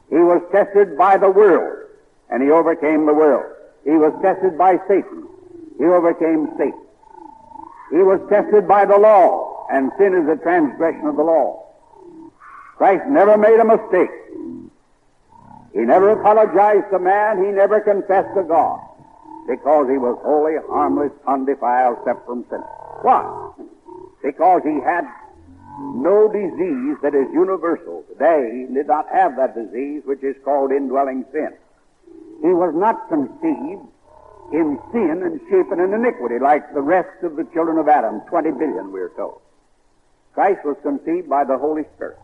He 0.08 0.22
was 0.22 0.40
tested 0.52 0.96
by 0.96 1.16
the 1.16 1.30
world, 1.30 1.88
and 2.30 2.44
he 2.44 2.52
overcame 2.52 3.06
the 3.06 3.14
world. 3.14 3.52
He 3.82 3.98
was 3.98 4.12
tested 4.22 4.56
by 4.56 4.78
Satan. 4.86 5.26
He 5.78 5.84
overcame 5.84 6.48
Satan. 6.56 6.80
He 7.90 7.98
was 7.98 8.20
tested 8.28 8.66
by 8.66 8.84
the 8.84 8.98
law, 8.98 9.66
and 9.70 9.92
sin 9.98 10.14
is 10.14 10.28
a 10.28 10.36
transgression 10.42 11.06
of 11.06 11.16
the 11.16 11.22
law. 11.22 11.64
Christ 12.76 13.04
never 13.08 13.36
made 13.36 13.58
a 13.58 13.64
mistake. 13.64 14.10
He 15.72 15.80
never 15.80 16.10
apologized 16.10 16.90
to 16.90 16.98
man. 16.98 17.44
He 17.44 17.50
never 17.52 17.80
confessed 17.80 18.34
to 18.34 18.42
God 18.42 18.80
because 19.48 19.88
he 19.88 19.98
was 19.98 20.18
holy, 20.22 20.56
harmless, 20.68 21.12
undefiled, 21.26 21.98
except 21.98 22.26
from 22.26 22.44
sin. 22.50 22.60
Why? 23.02 23.52
Because 24.22 24.62
he 24.64 24.80
had 24.80 25.04
no 25.78 26.28
disease 26.32 26.96
that 27.02 27.14
is 27.14 27.28
universal. 27.32 28.04
Today, 28.08 28.66
he 28.66 28.74
did 28.74 28.86
not 28.86 29.06
have 29.12 29.36
that 29.36 29.54
disease 29.54 30.02
which 30.04 30.22
is 30.22 30.34
called 30.44 30.72
indwelling 30.72 31.24
sin. 31.32 31.52
He 32.42 32.48
was 32.48 32.74
not 32.74 33.08
conceived 33.08 33.86
in 34.52 34.78
sin 34.92 35.22
and 35.24 35.40
shapen 35.50 35.80
in 35.80 35.92
iniquity 35.92 36.38
like 36.38 36.72
the 36.74 36.80
rest 36.80 37.22
of 37.22 37.36
the 37.36 37.44
children 37.52 37.78
of 37.78 37.88
Adam, 37.88 38.20
20 38.28 38.52
billion, 38.52 38.92
we 38.92 39.00
are 39.00 39.12
told. 39.16 39.40
Christ 40.34 40.64
was 40.64 40.76
conceived 40.82 41.28
by 41.28 41.44
the 41.44 41.58
Holy 41.58 41.84
Spirit. 41.96 42.18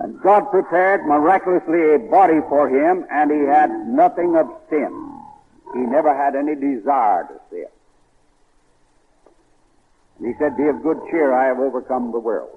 And 0.00 0.20
God 0.20 0.50
prepared 0.50 1.06
miraculously 1.06 1.94
a 1.94 1.98
body 1.98 2.40
for 2.48 2.68
him, 2.68 3.04
and 3.10 3.30
he 3.30 3.40
had 3.46 3.70
nothing 3.86 4.36
of 4.36 4.46
sin. 4.70 5.20
He 5.74 5.80
never 5.80 6.14
had 6.14 6.34
any 6.34 6.54
desire 6.54 7.24
to 7.24 7.40
sin. 7.50 7.66
And 10.18 10.26
he 10.26 10.34
said, 10.38 10.56
Be 10.56 10.64
of 10.68 10.82
good 10.82 10.98
cheer, 11.10 11.32
I 11.32 11.46
have 11.46 11.58
overcome 11.58 12.12
the 12.12 12.18
world. 12.18 12.50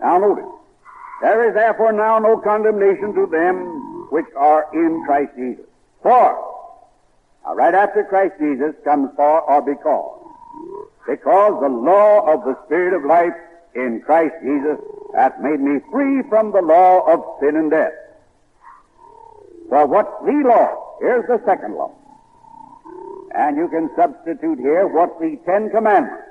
Now 0.00 0.18
notice, 0.18 0.44
there 1.20 1.48
is 1.48 1.54
therefore 1.54 1.92
now 1.92 2.18
no 2.18 2.38
condemnation 2.38 3.14
to 3.14 3.26
them 3.26 3.87
which 4.10 4.26
are 4.36 4.68
in 4.72 5.04
Christ 5.06 5.32
Jesus. 5.36 5.66
For, 6.02 6.44
now 7.44 7.54
right 7.54 7.74
after 7.74 8.04
Christ 8.04 8.34
Jesus 8.38 8.74
comes 8.84 9.10
for 9.16 9.42
or 9.42 9.62
because. 9.62 10.14
Because 11.06 11.60
the 11.60 11.68
law 11.68 12.32
of 12.32 12.44
the 12.44 12.56
Spirit 12.66 12.94
of 12.94 13.04
life 13.04 13.34
in 13.74 14.02
Christ 14.04 14.34
Jesus 14.42 14.78
hath 15.14 15.38
made 15.40 15.60
me 15.60 15.80
free 15.90 16.22
from 16.28 16.52
the 16.52 16.60
law 16.60 17.06
of 17.12 17.24
sin 17.40 17.56
and 17.56 17.70
death. 17.70 17.92
For 19.68 19.86
what's 19.86 20.24
the 20.24 20.42
law? 20.46 20.96
Here's 21.00 21.26
the 21.26 21.40
second 21.44 21.74
law. 21.74 21.92
And 23.34 23.56
you 23.56 23.68
can 23.68 23.90
substitute 23.94 24.58
here 24.58 24.86
what 24.86 25.18
the 25.20 25.38
Ten 25.46 25.70
Commandments, 25.70 26.24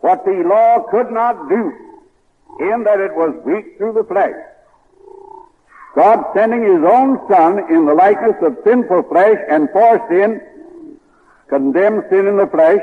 what 0.00 0.24
the 0.24 0.42
law 0.46 0.84
could 0.90 1.10
not 1.10 1.48
do, 1.48 1.72
in 2.60 2.84
that 2.84 3.00
it 3.00 3.14
was 3.14 3.34
weak 3.44 3.76
through 3.78 3.94
the 3.94 4.04
flesh. 4.04 4.34
God 5.94 6.24
sending 6.34 6.62
His 6.62 6.82
own 6.84 7.20
Son 7.28 7.58
in 7.70 7.86
the 7.86 7.94
likeness 7.94 8.36
of 8.42 8.58
sinful 8.64 9.04
flesh 9.04 9.38
and 9.48 9.68
for 9.70 10.04
sin, 10.10 10.40
condemned 11.48 12.04
sin 12.10 12.26
in 12.26 12.36
the 12.36 12.48
flesh, 12.48 12.80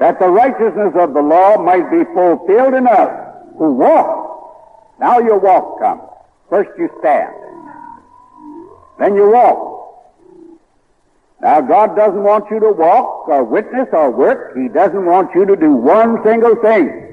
that 0.00 0.18
the 0.18 0.28
righteousness 0.28 0.92
of 0.96 1.14
the 1.14 1.22
law 1.22 1.56
might 1.58 1.88
be 1.90 2.04
fulfilled 2.12 2.74
in 2.74 2.88
us 2.88 3.34
who 3.56 3.72
walk. 3.74 4.98
Now 4.98 5.20
your 5.20 5.38
walk 5.38 5.78
comes. 5.78 6.02
First 6.50 6.70
you 6.76 6.90
stand. 6.98 7.32
Then 8.98 9.14
you 9.14 9.30
walk. 9.30 9.68
Now 11.40 11.60
God 11.60 11.94
doesn't 11.94 12.22
want 12.22 12.50
you 12.50 12.58
to 12.60 12.72
walk 12.72 13.28
or 13.28 13.44
witness 13.44 13.88
or 13.92 14.10
work. 14.10 14.56
He 14.56 14.68
doesn't 14.68 15.06
want 15.06 15.34
you 15.34 15.44
to 15.46 15.56
do 15.56 15.72
one 15.72 16.22
single 16.24 16.56
thing 16.56 17.11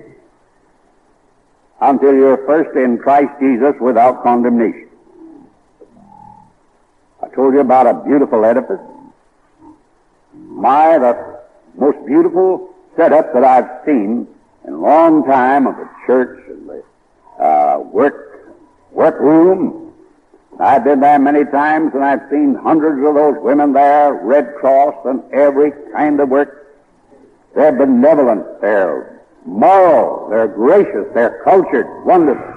until 1.82 2.14
you're 2.14 2.46
first 2.46 2.76
in 2.76 2.98
Christ 2.98 3.32
Jesus 3.40 3.74
without 3.80 4.24
condemnation. 4.24 4.90
I 7.22 7.28
told 7.30 7.54
you 7.54 7.62
about 7.62 7.88
a 7.88 7.94
beautiful 8.06 8.46
edifice. 8.46 8.80
My, 10.34 10.98
the 10.98 11.40
most 11.76 12.06
beautiful 12.06 12.74
setup 12.96 13.34
that 13.34 13.44
I've 13.44 13.86
seen 13.86 14.28
in 14.66 14.74
a 14.74 14.78
long 14.78 15.26
time 15.26 15.68
of 15.68 15.76
the 15.78 15.90
church 16.06 16.44
and 16.48 16.70
the 16.70 16.84
uh, 17.44 17.80
work 17.80 18.56
workroom, 18.92 19.94
I've 20.60 20.84
been 20.84 21.00
there 21.00 21.20
many 21.20 21.46
times 21.46 21.94
and 21.94 22.04
I've 22.04 22.30
seen 22.30 22.56
hundreds 22.56 23.06
of 23.08 23.16
those 23.16 23.36
women 23.42 23.72
there, 23.72 24.14
Red 24.14 24.56
Cross 24.60 25.06
and 25.06 25.24
every 25.32 25.72
kind 25.94 26.20
of 26.20 26.30
work. 26.30 26.78
They're 27.56 27.72
benevolent, 27.72 28.60
they're 28.60 29.19
moral, 29.50 30.30
they're 30.30 30.48
gracious, 30.48 31.06
they're 31.14 31.42
cultured, 31.44 31.88
wonderful. 32.06 32.56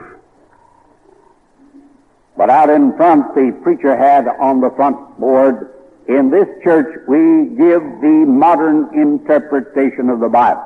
But 2.36 2.50
out 2.50 2.70
in 2.70 2.96
front, 2.96 3.34
the 3.34 3.58
preacher 3.62 3.96
had 3.96 4.28
on 4.28 4.60
the 4.60 4.70
front 4.70 5.18
board, 5.18 5.74
in 6.08 6.30
this 6.30 6.48
church 6.64 7.00
we 7.06 7.46
give 7.56 7.82
the 8.00 8.24
modern 8.26 8.92
interpretation 8.94 10.08
of 10.08 10.20
the 10.20 10.28
Bible. 10.28 10.64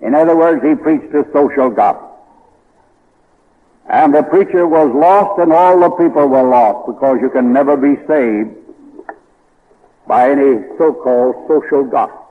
In 0.00 0.14
other 0.14 0.36
words, 0.36 0.62
he 0.62 0.74
preached 0.74 1.14
a 1.14 1.24
social 1.32 1.70
gospel. 1.70 2.10
And 3.88 4.14
the 4.14 4.22
preacher 4.22 4.66
was 4.66 4.90
lost 4.94 5.40
and 5.40 5.52
all 5.52 5.78
the 5.78 5.90
people 5.90 6.26
were 6.26 6.42
lost 6.42 6.86
because 6.86 7.18
you 7.20 7.30
can 7.30 7.52
never 7.52 7.76
be 7.76 7.96
saved 8.06 8.56
by 10.06 10.30
any 10.30 10.62
so-called 10.78 11.46
social 11.48 11.84
gospel. 11.84 12.23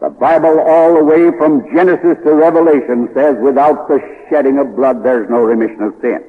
The 0.00 0.08
Bible 0.08 0.60
all 0.60 0.94
the 0.94 1.04
way 1.04 1.30
from 1.36 1.70
Genesis 1.74 2.16
to 2.24 2.32
Revelation 2.32 3.10
says 3.14 3.36
without 3.40 3.86
the 3.86 4.00
shedding 4.30 4.58
of 4.58 4.74
blood 4.74 5.04
there's 5.04 5.28
no 5.28 5.40
remission 5.40 5.82
of 5.82 5.94
sin. 6.00 6.24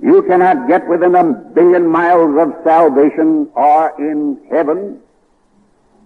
You 0.00 0.22
cannot 0.22 0.66
get 0.66 0.88
within 0.88 1.14
a 1.14 1.24
billion 1.24 1.86
miles 1.86 2.36
of 2.38 2.54
salvation 2.64 3.50
or 3.54 3.92
in 3.98 4.40
heaven 4.50 5.00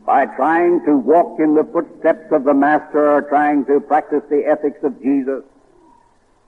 by 0.04 0.26
trying 0.26 0.84
to 0.84 0.96
walk 0.96 1.38
in 1.38 1.54
the 1.54 1.64
footsteps 1.64 2.32
of 2.32 2.42
the 2.42 2.54
Master 2.54 3.08
or 3.12 3.22
trying 3.22 3.64
to 3.66 3.78
practice 3.78 4.22
the 4.28 4.44
ethics 4.44 4.82
of 4.82 5.00
Jesus 5.00 5.44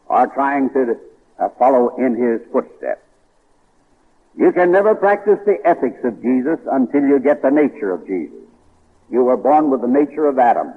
or 0.07 0.27
trying 0.29 0.71
to 0.71 0.99
uh, 1.39 1.49
follow 1.51 1.97
in 1.99 2.17
his 2.17 2.41
footsteps. 2.51 3.03
You 4.37 4.51
can 4.51 4.73
never 4.73 4.95
practice 4.95 5.39
the 5.47 5.59
ethics 5.65 6.03
of 6.05 6.21
Jesus 6.21 6.59
until 6.71 7.03
you 7.03 7.21
get 7.21 7.43
the 7.43 7.51
nature 7.51 7.93
of 7.93 8.07
Jesus. 8.07 8.40
You 9.11 9.25
were 9.25 9.37
born 9.37 9.71
with 9.71 9.81
the 9.81 9.89
nature 9.89 10.27
of 10.27 10.39
Adam. 10.39 10.73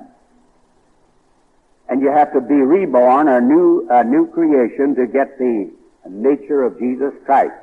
And 1.90 2.02
you 2.02 2.12
have 2.12 2.34
to 2.34 2.42
be 2.42 2.56
reborn, 2.56 3.28
a 3.28 3.40
new, 3.40 3.88
a 3.90 4.04
new 4.04 4.28
creation, 4.28 4.96
to 4.96 5.06
get 5.06 5.38
the 5.38 5.72
nature 6.10 6.64
of 6.64 6.80
Jesus 6.80 7.14
Christ. 7.26 7.54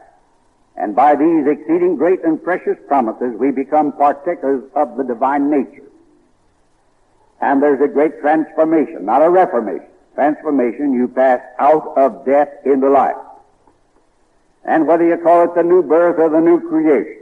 And 0.77 0.95
by 0.95 1.17
these 1.17 1.47
exceeding 1.47 1.97
great 1.97 2.25
and 2.25 2.43
precious 2.43 2.77
promises, 2.87 3.35
we 3.39 3.51
become 3.51 3.93
partakers 3.93 4.63
of 4.75 4.97
the 4.97 5.05
divine 5.05 5.51
nature. 5.51 5.89
And 7.41 7.63
there's 7.63 7.81
a 7.81 7.89
great 7.89 8.21
transformation, 8.21 9.05
not 9.05 9.23
a 9.23 9.31
reformation 9.31 9.91
transformation, 10.15 10.93
you 10.93 11.09
pass 11.09 11.41
out 11.59 11.97
of 11.97 12.25
death 12.27 12.49
into 12.65 12.91
life. 12.91 13.17
And 14.65 14.87
whether 14.87 15.07
you 15.07 15.17
call 15.17 15.45
it 15.45 15.55
the 15.55 15.63
new 15.63 15.83
birth 15.83 16.19
or 16.19 16.29
the 16.29 16.41
new 16.41 16.61
creation, 16.69 17.20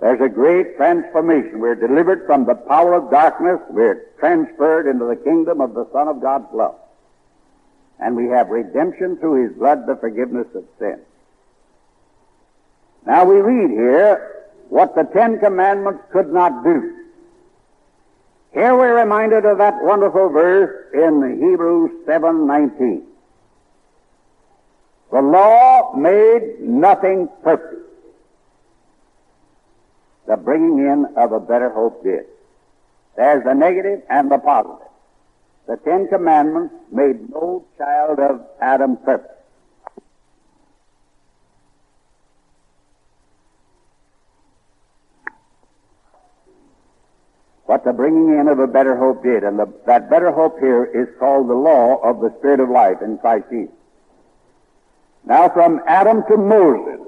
there's 0.00 0.20
a 0.20 0.28
great 0.28 0.76
transformation. 0.76 1.60
We're 1.60 1.74
delivered 1.74 2.24
from 2.24 2.46
the 2.46 2.54
power 2.54 2.94
of 2.94 3.10
darkness. 3.10 3.60
We're 3.68 4.06
transferred 4.18 4.88
into 4.88 5.04
the 5.04 5.16
kingdom 5.16 5.60
of 5.60 5.74
the 5.74 5.86
Son 5.92 6.08
of 6.08 6.22
God's 6.22 6.52
love. 6.54 6.76
And 7.98 8.16
we 8.16 8.26
have 8.28 8.48
redemption 8.48 9.18
through 9.18 9.48
His 9.48 9.58
blood, 9.58 9.86
the 9.86 9.96
forgiveness 9.96 10.46
of 10.54 10.64
sin. 10.78 11.00
Now 13.06 13.26
we 13.26 13.36
read 13.36 13.70
here 13.70 14.46
what 14.70 14.94
the 14.94 15.04
Ten 15.04 15.38
Commandments 15.38 16.02
could 16.12 16.32
not 16.32 16.64
do. 16.64 16.96
Here 18.52 18.74
we're 18.74 18.98
reminded 18.98 19.44
of 19.44 19.58
that 19.58 19.82
wonderful 19.82 20.30
verse 20.30 20.92
in 20.94 21.40
Hebrews 21.40 22.06
7:19. 22.06 23.02
The 25.12 25.22
law 25.22 25.94
made 25.94 26.60
nothing 26.60 27.28
perfect. 27.42 27.79
The 30.30 30.36
bringing 30.36 30.78
in 30.78 31.06
of 31.16 31.32
a 31.32 31.40
better 31.40 31.70
hope 31.70 32.04
did. 32.04 32.24
There's 33.16 33.42
the 33.42 33.52
negative 33.52 34.02
and 34.08 34.30
the 34.30 34.38
positive. 34.38 34.86
The 35.66 35.76
Ten 35.78 36.06
Commandments 36.06 36.72
made 36.92 37.28
no 37.30 37.64
child 37.76 38.20
of 38.20 38.40
Adam 38.60 38.96
perfect. 38.98 39.34
what 47.66 47.84
the 47.84 47.92
bringing 47.92 48.38
in 48.38 48.48
of 48.48 48.58
a 48.58 48.66
better 48.66 48.96
hope 48.96 49.22
did. 49.22 49.44
And 49.44 49.58
the, 49.58 49.72
that 49.86 50.10
better 50.10 50.30
hope 50.32 50.58
here 50.58 50.84
is 50.84 51.08
called 51.18 51.48
the 51.48 51.54
law 51.54 52.00
of 52.02 52.20
the 52.20 52.32
Spirit 52.38 52.58
of 52.58 52.68
life 52.68 53.00
in 53.00 53.18
Christ 53.18 53.46
Jesus. 53.50 53.74
Now 55.24 55.48
from 55.48 55.80
Adam 55.86 56.24
to 56.28 56.36
Moses, 56.36 57.00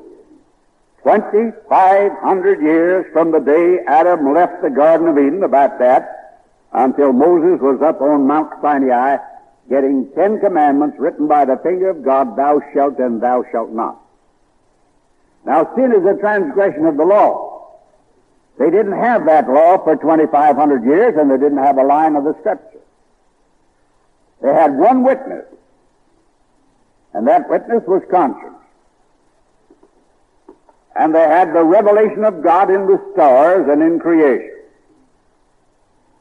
2,500 1.05 2.63
years 2.63 3.07
from 3.13 3.33
the 3.33 3.41
day 3.41 3.81
Adam 3.87 4.33
left 4.33 4.63
the 4.63 4.71
Garden 4.71 5.09
of 5.09 5.19
Eden, 5.19 5.43
about 5.43 5.79
that, 5.81 6.41
until 6.73 7.13
Moses 7.13 7.61
was 7.61 7.83
up 7.83 8.01
on 8.01 8.27
Mount 8.27 8.51
Sinai 8.63 9.17
getting 9.69 10.11
Ten 10.15 10.39
Commandments 10.41 10.97
written 10.99 11.27
by 11.27 11.45
the 11.45 11.57
finger 11.63 11.91
of 11.91 12.05
God, 12.05 12.37
thou 12.37 12.61
shalt 12.73 12.99
and 12.99 13.21
thou 13.21 13.45
shalt 13.51 13.71
not. 13.71 13.99
Now 15.45 15.75
sin 15.75 15.93
is 15.93 16.05
a 16.07 16.19
transgression 16.21 16.87
of 16.87 16.97
the 16.97 17.05
law. 17.05 17.81
They 18.59 18.71
didn't 18.71 18.93
have 18.93 19.27
that 19.27 19.49
law 19.49 19.83
for 19.83 19.97
2,500 19.97 20.85
years, 20.85 21.15
and 21.17 21.31
they 21.31 21.39
didn't 21.39 21.59
have 21.59 21.79
a 21.79 21.83
line 21.83 22.17
of 22.17 22.25
the 22.25 22.35
Scripture. 22.41 22.81
They 24.41 24.53
had 24.53 24.77
one 24.77 25.03
witness, 25.03 25.47
and 27.13 27.27
that 27.27 27.49
witness 27.49 27.83
was 27.87 28.03
conscience. 28.11 28.62
And 30.95 31.15
they 31.15 31.21
had 31.21 31.55
the 31.55 31.65
revelation 31.65 32.25
of 32.25 32.43
God 32.43 32.71
in 32.71 32.87
the 32.87 33.03
stars 33.13 33.69
and 33.69 33.83
in 33.83 33.99
creation. 33.99 34.51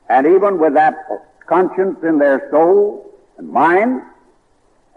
And 0.09 0.27
even 0.27 0.59
with 0.59 0.73
that 0.73 0.95
conscience 1.45 1.97
in 2.03 2.17
their 2.17 2.49
soul 2.51 3.13
and 3.37 3.49
mind, 3.49 4.01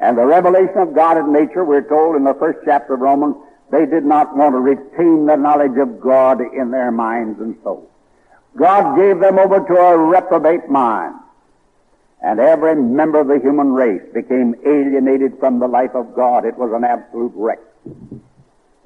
and 0.01 0.19
the 0.19 0.27
revelation 0.27 0.79
of 0.79 0.95
God 0.95 1.19
in 1.19 1.33
nature, 1.33 1.65
we're 1.65 1.89
told 1.89 2.17
in 2.17 2.25
the 2.25 2.35
first 2.35 2.59
chapter 2.65 2.95
of 2.95 3.01
Romans, 3.01 3.37
they 3.71 3.87
did 3.87 4.05
not 4.05 4.37
want 4.37 4.55
to 4.55 4.61
retain 4.61 5.27
the 5.27 5.37
knowledge 5.37 5.79
of 5.79 6.01
God 6.01 6.41
in 6.41 6.71
their 6.71 6.91
minds 6.91 7.41
and 7.41 7.57
souls. 7.63 7.89
God 8.57 8.97
gave 8.97 9.19
them 9.21 9.39
over 9.39 9.61
to 9.61 9.75
a 9.75 9.99
reprobate 9.99 10.69
mind. 10.69 11.15
And 12.23 12.41
every 12.41 12.75
member 12.77 13.21
of 13.21 13.29
the 13.29 13.39
human 13.39 13.73
race 13.73 14.03
became 14.13 14.55
alienated 14.65 15.39
from 15.39 15.59
the 15.59 15.67
life 15.67 15.95
of 15.95 16.15
God. 16.15 16.45
It 16.45 16.57
was 16.57 16.73
an 16.73 16.85
absolute 16.85 17.33
wreck. 17.35 17.59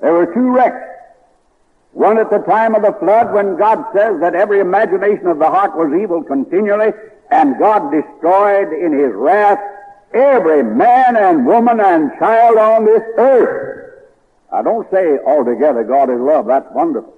There 0.00 0.12
were 0.12 0.32
two 0.32 0.50
wrecks. 0.50 0.84
One 1.92 2.18
at 2.18 2.30
the 2.30 2.38
time 2.38 2.74
of 2.74 2.82
the 2.82 2.92
flood 2.92 3.32
when 3.32 3.56
God 3.56 3.84
says 3.94 4.20
that 4.20 4.34
every 4.34 4.60
imagination 4.60 5.26
of 5.26 5.38
the 5.38 5.50
heart 5.50 5.76
was 5.76 5.92
evil 6.00 6.22
continually, 6.22 6.92
and 7.30 7.58
God 7.58 7.90
destroyed 7.90 8.72
in 8.72 8.92
His 8.92 9.12
wrath 9.12 9.58
every 10.14 10.62
man 10.62 11.16
and 11.16 11.46
woman 11.46 11.80
and 11.80 12.12
child 12.18 12.56
on 12.56 12.84
this 12.84 13.02
earth. 13.18 14.04
I 14.52 14.62
don't 14.62 14.90
say 14.90 15.18
altogether 15.26 15.84
God 15.84 16.10
is 16.10 16.20
love. 16.20 16.46
That's 16.46 16.70
wonderful. 16.72 17.14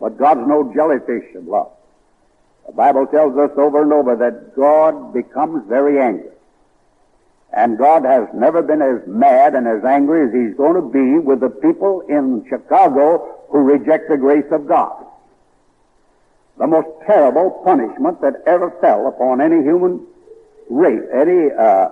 But 0.00 0.16
God's 0.16 0.46
no 0.46 0.72
jellyfish 0.72 1.34
of 1.34 1.46
love. 1.46 1.70
The 2.66 2.72
Bible 2.72 3.06
tells 3.06 3.36
us 3.36 3.50
over 3.58 3.82
and 3.82 3.92
over 3.92 4.16
that 4.16 4.56
God 4.56 5.12
becomes 5.12 5.68
very 5.68 6.00
angry. 6.00 6.30
And 7.52 7.78
God 7.78 8.04
has 8.04 8.28
never 8.32 8.62
been 8.62 8.80
as 8.80 9.06
mad 9.06 9.54
and 9.54 9.66
as 9.66 9.84
angry 9.84 10.26
as 10.26 10.32
He's 10.32 10.56
going 10.56 10.74
to 10.74 10.88
be 10.88 11.18
with 11.18 11.40
the 11.40 11.50
people 11.50 12.02
in 12.08 12.44
Chicago 12.48 13.44
who 13.48 13.58
reject 13.58 14.08
the 14.08 14.16
grace 14.16 14.46
of 14.52 14.68
God. 14.68 15.04
The 16.58 16.66
most 16.66 16.88
terrible 17.06 17.62
punishment 17.64 18.20
that 18.20 18.42
ever 18.46 18.70
fell 18.80 19.08
upon 19.08 19.40
any 19.40 19.62
human 19.62 20.06
race, 20.68 21.02
any 21.12 21.50
uh, 21.50 21.88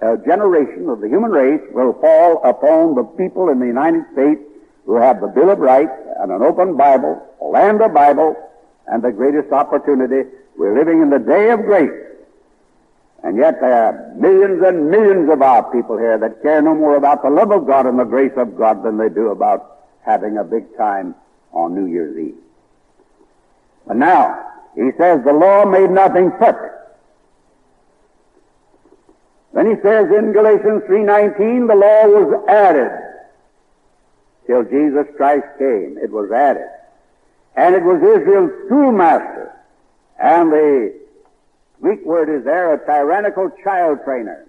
a 0.00 0.16
generation 0.18 0.88
of 0.88 1.00
the 1.00 1.08
human 1.08 1.30
race 1.30 1.60
will 1.72 1.92
fall 2.00 2.42
upon 2.44 2.94
the 2.94 3.04
people 3.04 3.48
in 3.48 3.58
the 3.58 3.66
United 3.66 4.04
States 4.12 4.40
who 4.86 4.96
have 4.96 5.20
the 5.20 5.28
Bill 5.28 5.50
of 5.50 5.58
Rights 5.58 5.92
and 6.20 6.30
an 6.30 6.42
open 6.42 6.76
Bible, 6.76 7.22
a 7.40 7.44
land 7.44 7.80
of 7.80 7.94
Bible, 7.94 8.36
and 8.86 9.02
the 9.02 9.10
greatest 9.10 9.52
opportunity. 9.52 10.28
We're 10.56 10.78
living 10.78 11.00
in 11.00 11.10
the 11.10 11.18
day 11.18 11.50
of 11.50 11.62
grace. 11.62 12.03
And 13.24 13.38
yet 13.38 13.58
there 13.58 13.72
are 13.72 14.14
millions 14.16 14.62
and 14.62 14.90
millions 14.90 15.32
of 15.32 15.40
our 15.40 15.72
people 15.72 15.96
here 15.96 16.18
that 16.18 16.42
care 16.42 16.60
no 16.60 16.74
more 16.74 16.96
about 16.96 17.22
the 17.22 17.30
love 17.30 17.50
of 17.52 17.66
God 17.66 17.86
and 17.86 17.98
the 17.98 18.04
grace 18.04 18.36
of 18.36 18.56
God 18.56 18.84
than 18.84 18.98
they 18.98 19.08
do 19.08 19.28
about 19.28 19.86
having 20.04 20.36
a 20.36 20.44
big 20.44 20.76
time 20.76 21.14
on 21.50 21.74
New 21.74 21.86
Year's 21.86 22.18
Eve. 22.18 22.36
But 23.86 23.96
now, 23.96 24.46
he 24.74 24.90
says 24.98 25.24
the 25.24 25.32
law 25.32 25.64
made 25.64 25.90
nothing 25.90 26.32
perfect. 26.32 26.74
Then 29.54 29.74
he 29.74 29.80
says 29.82 30.10
in 30.10 30.32
Galatians 30.32 30.82
3.19, 30.82 31.68
the 31.68 31.76
law 31.76 32.06
was 32.06 32.44
added 32.46 32.90
till 34.46 34.64
Jesus 34.64 35.06
Christ 35.16 35.46
came. 35.58 35.96
It 36.02 36.10
was 36.10 36.30
added. 36.30 36.68
And 37.56 37.74
it 37.74 37.84
was 37.84 38.02
Israel's 38.02 38.50
schoolmaster. 38.66 39.52
And 40.18 40.52
the 40.52 41.03
Greek 41.80 42.04
word 42.04 42.28
is 42.28 42.44
there, 42.44 42.74
a 42.74 42.84
tyrannical 42.84 43.50
child 43.62 43.98
trainer. 44.04 44.46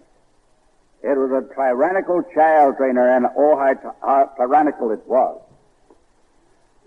It 1.03 1.17
was 1.17 1.31
a 1.31 1.53
tyrannical 1.53 2.23
child 2.33 2.77
trainer, 2.77 3.15
and 3.15 3.27
oh, 3.37 3.57
how 3.57 4.31
tyrannical 4.37 4.91
it 4.91 5.05
was. 5.07 5.41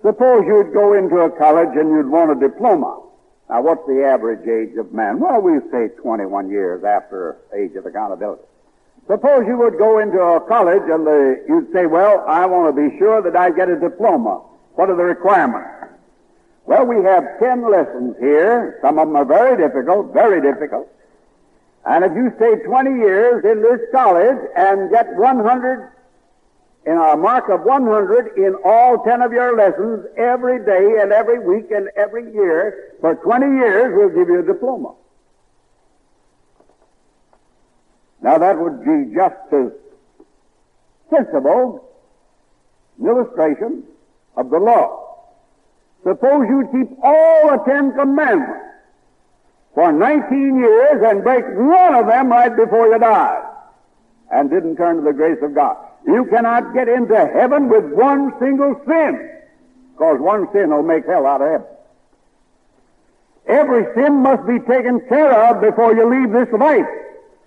Suppose 0.02 0.44
you'd 0.46 0.72
go 0.72 0.94
into 0.94 1.16
a 1.18 1.30
college 1.30 1.76
and 1.76 1.90
you'd 1.90 2.08
want 2.08 2.30
a 2.30 2.48
diploma. 2.48 3.02
Now, 3.48 3.62
what's 3.62 3.86
the 3.86 4.04
average 4.04 4.46
age 4.46 4.76
of 4.76 4.92
man? 4.92 5.18
Well, 5.18 5.40
we 5.40 5.58
say 5.70 5.88
21 6.00 6.50
years 6.50 6.84
after 6.84 7.38
age 7.56 7.74
of 7.76 7.86
accountability. 7.86 8.42
Suppose 9.06 9.46
you 9.46 9.56
would 9.56 9.78
go 9.78 9.98
into 9.98 10.20
a 10.20 10.40
college 10.40 10.82
and 10.84 11.06
the, 11.06 11.44
you'd 11.48 11.72
say, 11.72 11.86
well, 11.86 12.24
I 12.28 12.44
want 12.46 12.74
to 12.74 12.90
be 12.90 12.96
sure 12.98 13.22
that 13.22 13.34
I 13.34 13.50
get 13.50 13.68
a 13.70 13.78
diploma. 13.78 14.42
What 14.74 14.90
are 14.90 14.96
the 14.96 15.04
requirements? 15.04 15.77
Well, 16.68 16.84
we 16.84 17.02
have 17.02 17.38
10 17.38 17.70
lessons 17.70 18.14
here. 18.20 18.78
Some 18.82 18.98
of 18.98 19.08
them 19.08 19.16
are 19.16 19.24
very 19.24 19.56
difficult, 19.56 20.12
very 20.12 20.42
difficult. 20.42 20.86
And 21.86 22.04
if 22.04 22.12
you 22.12 22.30
stay 22.36 22.56
20 22.56 22.90
years 22.90 23.42
in 23.42 23.62
this 23.62 23.80
college 23.90 24.36
and 24.54 24.90
get 24.90 25.16
100 25.16 25.92
in 26.84 26.92
a 26.92 27.16
mark 27.16 27.48
of 27.48 27.62
100 27.62 28.36
in 28.36 28.54
all 28.66 29.02
10 29.02 29.22
of 29.22 29.32
your 29.32 29.56
lessons 29.56 30.04
every 30.18 30.62
day 30.62 31.00
and 31.00 31.10
every 31.10 31.38
week 31.38 31.70
and 31.70 31.88
every 31.96 32.30
year 32.34 32.92
for 33.00 33.14
20 33.14 33.46
years, 33.46 33.94
we'll 33.96 34.10
give 34.10 34.28
you 34.28 34.40
a 34.40 34.42
diploma. 34.42 34.94
Now 38.20 38.36
that 38.36 38.58
would 38.58 38.84
be 38.84 39.14
just 39.14 39.36
as 39.54 39.72
sensible 41.08 41.88
illustration 43.02 43.84
of 44.36 44.50
the 44.50 44.58
law. 44.58 45.07
Suppose 46.04 46.46
you 46.48 46.68
keep 46.72 46.98
all 47.02 47.50
the 47.50 47.62
Ten 47.64 47.92
Commandments 47.92 48.64
for 49.74 49.92
19 49.92 50.58
years 50.58 51.02
and 51.04 51.22
break 51.22 51.44
one 51.44 51.94
of 51.94 52.06
them 52.06 52.30
right 52.30 52.54
before 52.54 52.88
you 52.88 52.98
die 52.98 53.44
and 54.30 54.50
didn't 54.50 54.76
turn 54.76 54.96
to 54.96 55.02
the 55.02 55.12
grace 55.12 55.38
of 55.42 55.54
God. 55.54 55.76
You 56.06 56.26
cannot 56.26 56.74
get 56.74 56.88
into 56.88 57.14
heaven 57.14 57.68
with 57.68 57.84
one 57.92 58.32
single 58.38 58.80
sin 58.86 59.30
because 59.92 60.20
one 60.20 60.48
sin 60.52 60.70
will 60.70 60.82
make 60.82 61.06
hell 61.06 61.26
out 61.26 61.42
of 61.42 61.50
heaven. 61.50 61.66
Every 63.46 63.86
sin 63.94 64.22
must 64.22 64.46
be 64.46 64.58
taken 64.60 65.00
care 65.08 65.32
of 65.48 65.60
before 65.60 65.94
you 65.94 66.08
leave 66.08 66.32
this 66.32 66.52
life 66.58 66.86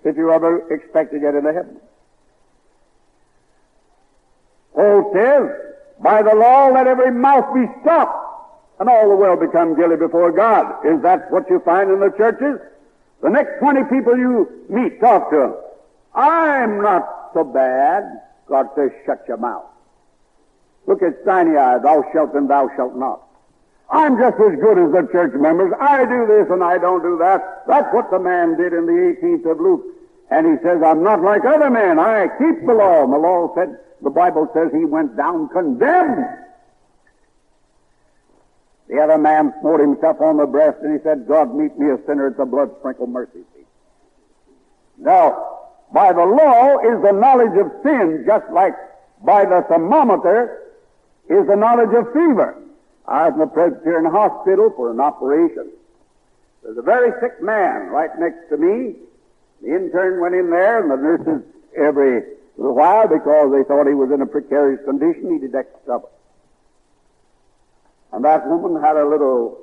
if 0.03 0.17
you 0.17 0.31
ever 0.31 0.73
expect 0.73 1.11
to 1.13 1.19
get 1.19 1.35
into 1.35 1.53
heaven. 1.53 1.77
Paul 4.73 5.11
says, 5.13 5.49
by 6.01 6.23
the 6.23 6.33
law 6.33 6.69
let 6.69 6.87
every 6.87 7.11
mouth 7.11 7.53
be 7.53 7.65
stopped, 7.81 8.20
and 8.81 8.89
all 8.89 9.07
the 9.07 9.15
world 9.15 9.39
become 9.39 9.75
guilty 9.75 9.95
before 9.95 10.31
God. 10.31 10.83
Is 10.83 11.03
that 11.03 11.31
what 11.31 11.47
you 11.51 11.59
find 11.59 11.91
in 11.91 11.99
the 11.99 12.09
churches? 12.17 12.59
The 13.21 13.29
next 13.29 13.59
20 13.59 13.83
people 13.83 14.17
you 14.17 14.49
meet, 14.69 14.99
talk 14.99 15.29
to 15.29 15.37
them. 15.37 15.55
I'm 16.15 16.81
not 16.81 17.29
so 17.35 17.43
bad. 17.43 18.03
God 18.49 18.69
says, 18.75 18.89
shut 19.05 19.23
your 19.27 19.37
mouth. 19.37 19.65
Look 20.87 21.03
at 21.03 21.13
Sinai, 21.23 21.77
thou 21.77 22.03
shalt 22.11 22.33
and 22.33 22.49
thou 22.49 22.71
shalt 22.75 22.95
not. 22.95 23.21
I'm 23.91 24.17
just 24.17 24.41
as 24.41 24.59
good 24.59 24.79
as 24.79 24.91
the 24.91 25.07
church 25.11 25.33
members. 25.35 25.71
I 25.79 26.03
do 26.05 26.25
this 26.25 26.47
and 26.49 26.63
I 26.63 26.79
don't 26.79 27.03
do 27.03 27.19
that. 27.19 27.67
That's 27.67 27.93
what 27.93 28.09
the 28.09 28.17
man 28.17 28.57
did 28.57 28.73
in 28.73 28.87
the 28.87 29.15
18th 29.21 29.51
of 29.51 29.59
Luke. 29.59 29.85
And 30.31 30.47
he 30.47 30.63
says, 30.63 30.81
I'm 30.83 31.03
not 31.03 31.21
like 31.21 31.45
other 31.45 31.69
men. 31.69 31.99
I 31.99 32.29
keep 32.39 32.65
the 32.65 32.73
law. 32.73 33.03
And 33.03 33.13
the 33.13 33.19
law 33.19 33.53
said, 33.53 33.77
the 34.01 34.09
Bible 34.09 34.49
says 34.55 34.71
he 34.73 34.85
went 34.85 35.15
down 35.15 35.49
condemned. 35.49 36.25
The 38.91 38.99
other 38.99 39.17
man 39.17 39.54
smote 39.62 39.80
himself 39.80 40.19
on 40.19 40.36
the 40.36 40.45
breast 40.45 40.80
and 40.84 40.91
he 40.91 41.01
said, 41.01 41.25
God 41.25 41.56
meet 41.56 41.80
me 41.80 41.91
a 41.91 41.97
sinner 42.06 42.27
at 42.27 42.36
the 42.36 42.43
blood 42.43 42.71
sprinkled 42.80 43.10
mercy 43.10 43.39
seat. 43.56 43.65
Now, 44.97 45.60
by 45.93 46.12
the 46.12 46.25
law 46.25 46.77
is 46.80 47.01
the 47.01 47.13
knowledge 47.13 47.58
of 47.58 47.71
sin, 47.84 48.25
just 48.27 48.51
like 48.51 48.73
by 49.23 49.45
the 49.45 49.65
thermometer 49.69 50.73
is 51.30 51.47
the 51.47 51.56
knowledge 51.56 51.95
of 51.95 52.12
fever. 52.12 52.58
I 53.08 53.30
was 53.30 53.34
in 53.34 53.39
the 53.39 53.47
Presbyterian 53.47 54.12
hospital 54.12 54.73
for 54.75 54.91
an 54.91 54.99
operation. 54.99 55.71
There's 56.62 56.77
a 56.77 56.82
very 56.82 57.12
sick 57.21 57.41
man 57.41 57.88
right 57.88 58.12
next 58.19 58.49
to 58.49 58.58
me. 58.58 58.95
The 59.62 59.73
intern 59.73 60.19
went 60.19 60.36
in 60.36 60.49
there, 60.49 60.82
and 60.82 60.91
the 60.91 60.97
nurses 60.97 61.43
every 61.77 62.23
little 62.58 62.75
while, 62.75 63.08
because 63.08 63.54
they 63.54 63.63
thought 63.63 63.88
he 63.88 63.93
was 63.93 64.12
in 64.12 64.21
a 64.21 64.25
precarious 64.25 64.84
condition, 64.84 65.32
needed 65.32 65.56
extra 65.56 65.80
trouble. 65.86 66.12
And 68.12 68.26
that 68.26 68.47
woman 68.47 68.82
had 68.82 68.97
a 68.97 69.08
little 69.08 69.58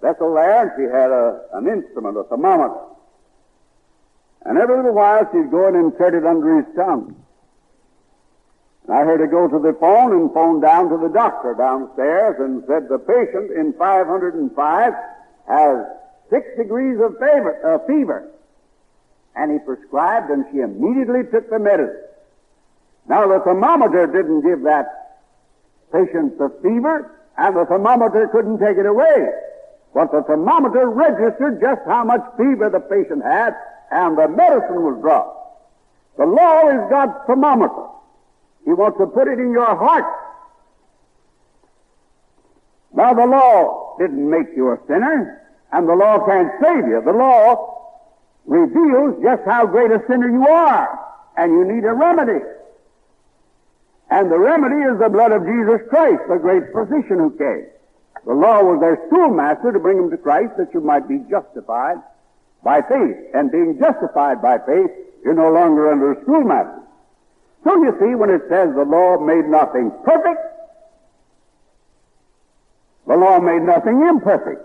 vessel 0.00 0.34
there, 0.34 0.62
and 0.62 0.72
she 0.76 0.82
had 0.82 1.10
a, 1.10 1.40
an 1.54 1.66
instrument, 1.68 2.18
a 2.18 2.24
thermometer. 2.24 2.80
And 4.44 4.58
every 4.58 4.76
little 4.76 4.92
while 4.92 5.26
she'd 5.32 5.50
go 5.50 5.68
and 5.68 5.76
insert 5.76 6.14
it 6.14 6.26
under 6.26 6.56
his 6.60 6.74
tongue. 6.74 7.14
And 8.86 8.96
I 8.96 9.04
heard 9.04 9.20
her 9.20 9.26
go 9.28 9.46
to 9.46 9.58
the 9.58 9.72
phone 9.78 10.12
and 10.12 10.32
phone 10.34 10.60
down 10.60 10.90
to 10.90 10.98
the 10.98 11.08
doctor 11.08 11.54
downstairs 11.54 12.36
and 12.40 12.64
said 12.66 12.88
the 12.88 12.98
patient 12.98 13.52
in 13.52 13.72
505 13.74 14.92
has 15.48 15.86
six 16.28 16.46
degrees 16.56 16.98
of 17.00 17.12
fever, 17.18 17.54
uh, 17.62 17.86
fever. 17.86 18.28
And 19.36 19.52
he 19.52 19.58
prescribed 19.60 20.30
and 20.30 20.44
she 20.50 20.58
immediately 20.58 21.22
took 21.30 21.48
the 21.48 21.60
medicine. 21.60 22.02
Now 23.08 23.28
the 23.28 23.40
thermometer 23.40 24.06
didn't 24.08 24.42
give 24.42 24.62
that 24.62 25.20
patient 25.92 26.38
the 26.38 26.50
fever 26.62 27.21
and 27.38 27.56
the 27.56 27.64
thermometer 27.66 28.28
couldn't 28.28 28.58
take 28.58 28.76
it 28.78 28.86
away. 28.86 29.30
But 29.94 30.10
the 30.12 30.22
thermometer 30.22 30.88
registered 30.88 31.60
just 31.60 31.80
how 31.86 32.04
much 32.04 32.22
fever 32.36 32.70
the 32.70 32.80
patient 32.80 33.22
had 33.22 33.54
and 33.90 34.16
the 34.16 34.28
medicine 34.28 34.82
was 34.82 34.98
dropped. 35.00 35.38
The 36.16 36.26
law 36.26 36.68
is 36.68 36.90
God's 36.90 37.12
thermometer. 37.26 37.88
He 38.64 38.72
wants 38.72 38.98
to 38.98 39.06
put 39.06 39.28
it 39.28 39.38
in 39.38 39.52
your 39.52 39.76
heart. 39.76 40.04
Now 42.94 43.14
the 43.14 43.26
law 43.26 43.96
didn't 43.98 44.28
make 44.28 44.48
you 44.56 44.72
a 44.72 44.78
sinner, 44.86 45.40
and 45.72 45.88
the 45.88 45.94
law 45.94 46.24
can't 46.26 46.52
save 46.62 46.86
you. 46.86 47.02
The 47.04 47.12
law 47.12 47.72
reveals 48.46 49.22
just 49.22 49.42
how 49.46 49.66
great 49.66 49.90
a 49.90 50.02
sinner 50.08 50.28
you 50.28 50.46
are, 50.46 50.98
and 51.36 51.52
you 51.52 51.64
need 51.64 51.84
a 51.84 51.92
remedy. 51.92 52.44
And 54.12 54.30
the 54.30 54.38
remedy 54.38 54.76
is 54.84 54.98
the 55.00 55.08
blood 55.08 55.32
of 55.32 55.40
Jesus 55.40 55.88
Christ, 55.88 56.20
the 56.28 56.36
great 56.36 56.64
physician 56.70 57.16
who 57.16 57.30
came. 57.30 57.64
The 58.26 58.34
law 58.34 58.62
was 58.62 58.78
their 58.78 59.00
schoolmaster 59.08 59.72
to 59.72 59.78
bring 59.78 59.96
them 59.96 60.10
to 60.10 60.18
Christ 60.18 60.52
that 60.58 60.74
you 60.74 60.82
might 60.82 61.08
be 61.08 61.24
justified 61.30 61.96
by 62.62 62.82
faith. 62.82 63.16
And 63.32 63.50
being 63.50 63.78
justified 63.80 64.42
by 64.42 64.58
faith, 64.58 64.90
you're 65.24 65.32
no 65.32 65.50
longer 65.50 65.90
under 65.90 66.12
a 66.12 66.22
schoolmaster. 66.24 66.82
So 67.64 67.82
you 67.82 67.96
see, 67.98 68.14
when 68.14 68.28
it 68.28 68.42
says 68.50 68.74
the 68.74 68.84
law 68.84 69.16
made 69.18 69.46
nothing 69.46 69.90
perfect, 70.04 70.44
the 73.08 73.16
law 73.16 73.40
made 73.40 73.62
nothing 73.62 74.06
imperfect. 74.06 74.60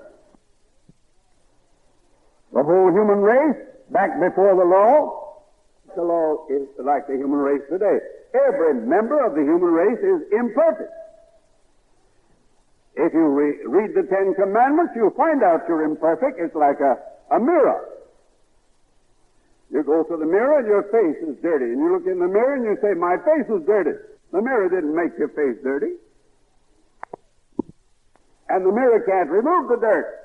The 2.51 2.63
whole 2.63 2.91
human 2.91 3.19
race, 3.19 3.55
back 3.91 4.19
before 4.19 4.57
the 4.57 4.65
law, 4.65 5.26
the 5.97 6.05
law 6.05 6.45
is 6.47 6.69
like 6.77 7.10
the 7.10 7.17
human 7.17 7.41
race 7.41 7.65
today. 7.69 7.97
Every 8.38 8.77
member 8.86 9.17
of 9.25 9.33
the 9.33 9.41
human 9.41 9.73
race 9.73 9.99
is 9.99 10.21
imperfect. 10.31 10.93
If 12.95 13.13
you 13.13 13.25
re- 13.25 13.65
read 13.65 13.97
the 13.97 14.05
Ten 14.05 14.33
Commandments, 14.38 14.93
you'll 14.95 15.17
find 15.17 15.41
out 15.43 15.65
you're 15.67 15.83
imperfect. 15.83 16.38
It's 16.39 16.55
like 16.55 16.79
a 16.79 16.97
a 17.29 17.39
mirror. 17.39 17.89
You 19.69 19.83
go 19.83 20.03
to 20.03 20.15
the 20.17 20.25
mirror 20.25 20.60
and 20.60 20.67
your 20.67 20.83
face 20.83 21.19
is 21.27 21.36
dirty. 21.41 21.65
And 21.65 21.79
you 21.79 21.91
look 21.91 22.07
in 22.07 22.19
the 22.19 22.27
mirror 22.27 22.55
and 22.55 22.63
you 22.63 22.77
say, 22.81 22.93
My 22.93 23.17
face 23.17 23.49
is 23.51 23.65
dirty. 23.65 23.99
The 24.31 24.41
mirror 24.41 24.69
didn't 24.69 24.95
make 24.95 25.17
your 25.17 25.29
face 25.29 25.62
dirty. 25.63 25.99
And 28.49 28.65
the 28.65 28.71
mirror 28.71 29.03
can't 29.03 29.29
remove 29.29 29.67
the 29.67 29.75
dirt. 29.75 30.16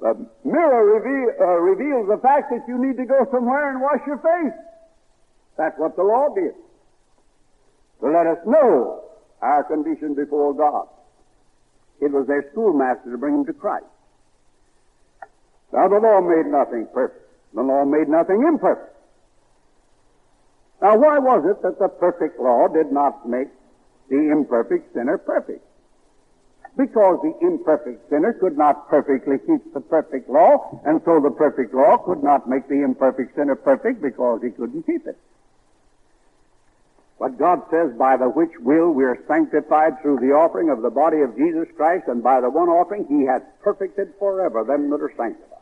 The 0.00 0.14
mirror 0.44 0.84
reveal, 1.00 1.34
uh, 1.40 1.58
reveals 1.58 2.08
the 2.08 2.18
fact 2.18 2.50
that 2.50 2.62
you 2.68 2.78
need 2.78 2.96
to 2.98 3.04
go 3.04 3.26
somewhere 3.32 3.70
and 3.70 3.80
wash 3.80 4.00
your 4.06 4.18
face. 4.18 4.54
That's 5.56 5.76
what 5.78 5.96
the 5.96 6.04
law 6.04 6.28
did. 6.34 6.54
To 8.00 8.06
let 8.06 8.26
us 8.26 8.38
know 8.46 9.02
our 9.42 9.64
condition 9.64 10.14
before 10.14 10.54
God. 10.54 10.86
It 12.00 12.12
was 12.12 12.28
their 12.28 12.48
schoolmaster 12.52 13.10
to 13.10 13.18
bring 13.18 13.34
them 13.34 13.46
to 13.46 13.52
Christ. 13.52 13.86
Now, 15.72 15.88
the 15.88 15.98
law 15.98 16.20
made 16.20 16.46
nothing 16.46 16.86
perfect. 16.94 17.26
The 17.54 17.62
law 17.62 17.84
made 17.84 18.08
nothing 18.08 18.44
imperfect. 18.46 18.94
Now, 20.80 20.96
why 20.96 21.18
was 21.18 21.44
it 21.44 21.60
that 21.62 21.78
the 21.78 21.88
perfect 21.88 22.38
law 22.38 22.68
did 22.68 22.92
not 22.92 23.28
make 23.28 23.48
the 24.08 24.30
imperfect 24.30 24.94
sinner 24.94 25.18
perfect? 25.18 25.64
Because 26.78 27.18
the 27.22 27.34
imperfect 27.44 28.08
sinner 28.08 28.32
could 28.34 28.56
not 28.56 28.88
perfectly 28.88 29.38
keep 29.38 29.74
the 29.74 29.80
perfect 29.80 30.30
law, 30.30 30.80
and 30.86 31.02
so 31.04 31.18
the 31.18 31.30
perfect 31.30 31.74
law 31.74 31.98
could 31.98 32.22
not 32.22 32.48
make 32.48 32.68
the 32.68 32.84
imperfect 32.84 33.34
sinner 33.34 33.56
perfect 33.56 34.00
because 34.00 34.40
he 34.42 34.50
couldn't 34.50 34.86
keep 34.86 35.04
it. 35.04 35.18
But 37.18 37.36
God 37.36 37.62
says, 37.68 37.90
by 37.98 38.16
the 38.16 38.28
which 38.28 38.52
will 38.60 38.92
we 38.92 39.02
are 39.02 39.18
sanctified 39.26 40.00
through 40.00 40.20
the 40.20 40.30
offering 40.30 40.70
of 40.70 40.82
the 40.82 40.90
body 40.90 41.20
of 41.22 41.36
Jesus 41.36 41.66
Christ, 41.76 42.04
and 42.06 42.22
by 42.22 42.40
the 42.40 42.48
one 42.48 42.68
offering 42.68 43.06
he 43.08 43.26
has 43.26 43.42
perfected 43.60 44.14
forever 44.20 44.62
them 44.62 44.88
that 44.90 45.02
are 45.02 45.12
sanctified. 45.16 45.58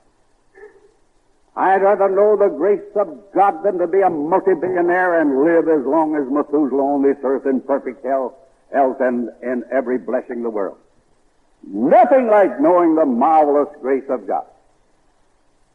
I'd 1.57 1.81
rather 1.81 2.11
know 2.11 2.37
the 2.37 2.55
grace 2.55 2.95
of 2.95 3.33
God 3.33 3.63
than 3.63 3.79
to 3.79 3.87
be 3.87 4.03
a 4.03 4.11
multi-billionaire 4.11 5.23
and 5.23 5.43
live 5.45 5.67
as 5.67 5.87
long 5.87 6.15
as 6.15 6.31
Methuselah 6.31 6.83
on 6.83 7.03
this 7.03 7.17
earth 7.25 7.47
in 7.47 7.63
perfect 7.63 8.05
health, 8.05 8.35
health 8.71 9.01
and 9.01 9.31
in 9.43 9.65
every 9.73 9.97
blessing 9.97 10.43
the 10.43 10.51
world. 10.51 10.77
Nothing 11.67 12.29
like 12.29 12.61
knowing 12.61 12.95
the 12.95 13.05
marvelous 13.05 13.69
grace 13.81 14.09
of 14.09 14.27
God. 14.27 14.47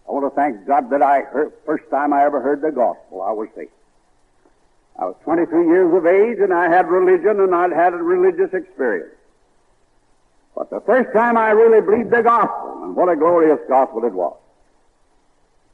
I 0.08 0.13
want 0.13 0.25
to 0.25 0.36
thank 0.36 0.65
God 0.65 0.89
that 0.89 1.01
I 1.01 1.21
heard, 1.21 1.54
first 1.65 1.89
time 1.89 2.13
I 2.13 2.23
ever 2.23 2.41
heard 2.41 2.62
the 2.62 2.71
gospel, 2.71 3.21
I 3.21 3.32
was 3.32 3.49
saved. 3.56 3.71
I 4.97 5.06
was 5.06 5.15
23 5.23 5.65
years 5.67 5.93
of 5.93 6.06
age 6.06 6.39
and 6.39 6.54
I 6.54 6.69
had 6.69 6.88
religion 6.88 7.39
and 7.39 7.54
I'd 7.54 7.71
had 7.71 7.93
a 7.93 7.97
religious 7.97 8.54
experience. 8.54 9.15
But 10.56 10.69
the 10.69 10.82
first 10.82 11.13
time 11.13 11.38
I 11.38 11.51
really 11.51 11.82
believed 11.82 12.12
the 12.12 12.21
gospel, 12.21 12.84
and 12.84 12.95
what 12.95 13.10
a 13.10 13.15
glorious 13.15 13.60
gospel 13.67 14.04
it 14.06 14.13
was. 14.13 14.38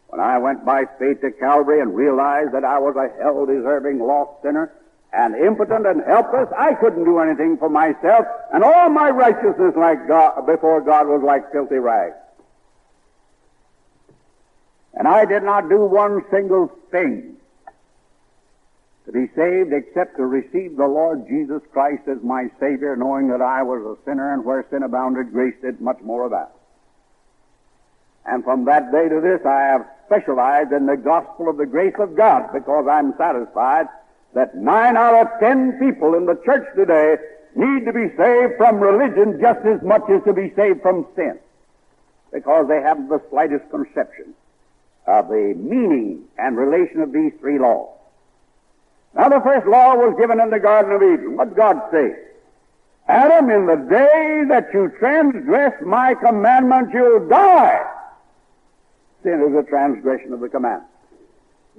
When 0.07 0.21
I 0.21 0.37
went 0.37 0.65
by 0.65 0.85
faith 0.99 1.21
to 1.21 1.31
Calvary 1.31 1.81
and 1.81 1.95
realized 1.95 2.53
that 2.53 2.63
I 2.63 2.79
was 2.79 2.95
a 2.95 3.09
hell-deserving 3.21 3.99
lost 3.99 4.41
sinner 4.43 4.71
and 5.13 5.35
impotent 5.35 5.87
and 5.87 6.03
helpless, 6.05 6.49
I 6.57 6.73
couldn't 6.73 7.05
do 7.05 7.19
anything 7.19 7.57
for 7.57 7.69
myself, 7.69 8.25
and 8.53 8.63
all 8.63 8.89
my 8.89 9.09
righteousness 9.09 9.73
like 9.75 10.07
God, 10.07 10.45
before 10.45 10.81
God 10.81 11.07
was 11.07 11.21
like 11.23 11.51
filthy 11.51 11.77
rags. 11.77 12.15
And 14.93 15.07
I 15.07 15.25
did 15.25 15.43
not 15.43 15.69
do 15.69 15.85
one 15.85 16.23
single 16.31 16.71
thing 16.91 17.37
to 19.05 19.11
be 19.11 19.27
saved 19.35 19.71
except 19.71 20.17
to 20.17 20.25
receive 20.25 20.75
the 20.75 20.87
Lord 20.87 21.27
Jesus 21.29 21.61
Christ 21.71 22.03
as 22.07 22.17
my 22.23 22.49
Savior, 22.59 22.95
knowing 22.97 23.29
that 23.29 23.41
I 23.41 23.63
was 23.63 23.81
a 23.81 24.03
sinner 24.03 24.33
and 24.33 24.43
where 24.43 24.65
sin 24.69 24.83
abounded, 24.83 25.31
grace 25.31 25.55
did 25.61 25.79
much 25.79 26.01
more 26.01 26.25
about. 26.25 26.51
And 28.25 28.43
from 28.43 28.65
that 28.65 28.91
day 28.91 29.07
to 29.07 29.21
this, 29.21 29.45
I 29.45 29.61
have 29.61 29.87
specialized 30.07 30.73
in 30.73 30.85
the 30.85 30.97
gospel 30.97 31.47
of 31.49 31.55
the 31.55 31.65
grace 31.65 31.95
of 31.99 32.15
God 32.15 32.51
because 32.51 32.85
I'm 32.89 33.15
satisfied 33.17 33.87
that 34.33 34.55
nine 34.55 34.97
out 34.97 35.15
of 35.15 35.27
ten 35.39 35.79
people 35.79 36.15
in 36.15 36.25
the 36.25 36.39
church 36.45 36.67
today 36.75 37.17
need 37.55 37.85
to 37.85 37.93
be 37.93 38.09
saved 38.15 38.53
from 38.57 38.79
religion 38.79 39.39
just 39.41 39.65
as 39.65 39.81
much 39.81 40.03
as 40.09 40.23
to 40.23 40.33
be 40.33 40.53
saved 40.55 40.81
from 40.81 41.05
sin 41.15 41.39
because 42.31 42.67
they 42.67 42.81
haven't 42.81 43.09
the 43.09 43.21
slightest 43.29 43.69
conception 43.71 44.33
of 45.07 45.27
the 45.29 45.53
meaning 45.57 46.23
and 46.37 46.57
relation 46.57 47.01
of 47.01 47.11
these 47.11 47.31
three 47.39 47.57
laws. 47.57 47.89
Now 49.15 49.29
the 49.29 49.41
first 49.41 49.65
law 49.65 49.95
was 49.95 50.15
given 50.19 50.39
in 50.39 50.49
the 50.49 50.59
Garden 50.59 50.91
of 50.91 51.01
Eden. 51.01 51.37
What 51.37 51.49
did 51.49 51.57
God 51.57 51.81
say? 51.91 52.15
Adam, 53.07 53.49
in 53.49 53.65
the 53.65 53.87
day 53.89 54.43
that 54.49 54.69
you 54.73 54.91
transgress 54.99 55.73
my 55.83 56.13
commandment, 56.13 56.89
you'll 56.93 57.27
die. 57.27 57.85
Sin 59.23 59.41
is 59.41 59.55
a 59.55 59.63
transgression 59.67 60.33
of 60.33 60.41
the 60.41 60.49
commandment. 60.49 60.91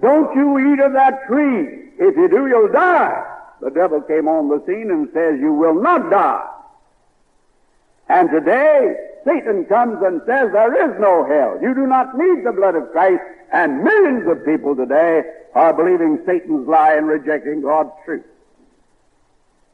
Don't 0.00 0.34
you 0.34 0.72
eat 0.72 0.80
of 0.80 0.92
that 0.92 1.26
tree. 1.26 1.90
If 1.98 2.16
you 2.16 2.28
do, 2.28 2.46
you'll 2.46 2.72
die. 2.72 3.24
The 3.60 3.70
devil 3.70 4.00
came 4.02 4.28
on 4.28 4.48
the 4.48 4.62
scene 4.66 4.90
and 4.90 5.08
says, 5.12 5.40
you 5.40 5.52
will 5.52 5.74
not 5.74 6.10
die. 6.10 6.46
And 8.08 8.30
today, 8.30 8.94
Satan 9.24 9.64
comes 9.66 10.02
and 10.02 10.20
says 10.24 10.52
there 10.52 10.88
is 10.88 11.00
no 11.00 11.26
hell. 11.26 11.58
You 11.60 11.74
do 11.74 11.86
not 11.86 12.16
need 12.16 12.44
the 12.44 12.52
blood 12.52 12.76
of 12.76 12.90
Christ. 12.92 13.22
And 13.52 13.82
millions 13.82 14.28
of 14.28 14.44
people 14.44 14.76
today 14.76 15.22
are 15.54 15.72
believing 15.72 16.22
Satan's 16.24 16.68
lie 16.68 16.94
and 16.94 17.08
rejecting 17.08 17.62
God's 17.62 17.90
truth. 18.04 18.24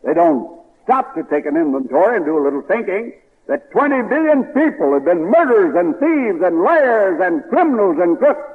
They 0.03 0.15
don't 0.15 0.61
stop 0.85 1.15
to 1.15 1.23
take 1.25 1.47
an 1.47 1.57
inventory 1.57 2.17
and 2.17 2.25
do 2.25 2.39
a 2.39 2.43
little 2.43 2.63
thinking 2.63 3.13
that 3.47 3.71
20 3.73 4.09
billion 4.09 4.45
people 4.55 4.95
have 4.95 5.05
been 5.05 5.31
murderers 5.31 5.75
and 5.77 5.95
thieves 5.97 6.43
and 6.43 6.63
liars 6.63 7.21
and 7.23 7.43
criminals 7.51 7.97
and 8.01 8.19
crooks 8.19 8.54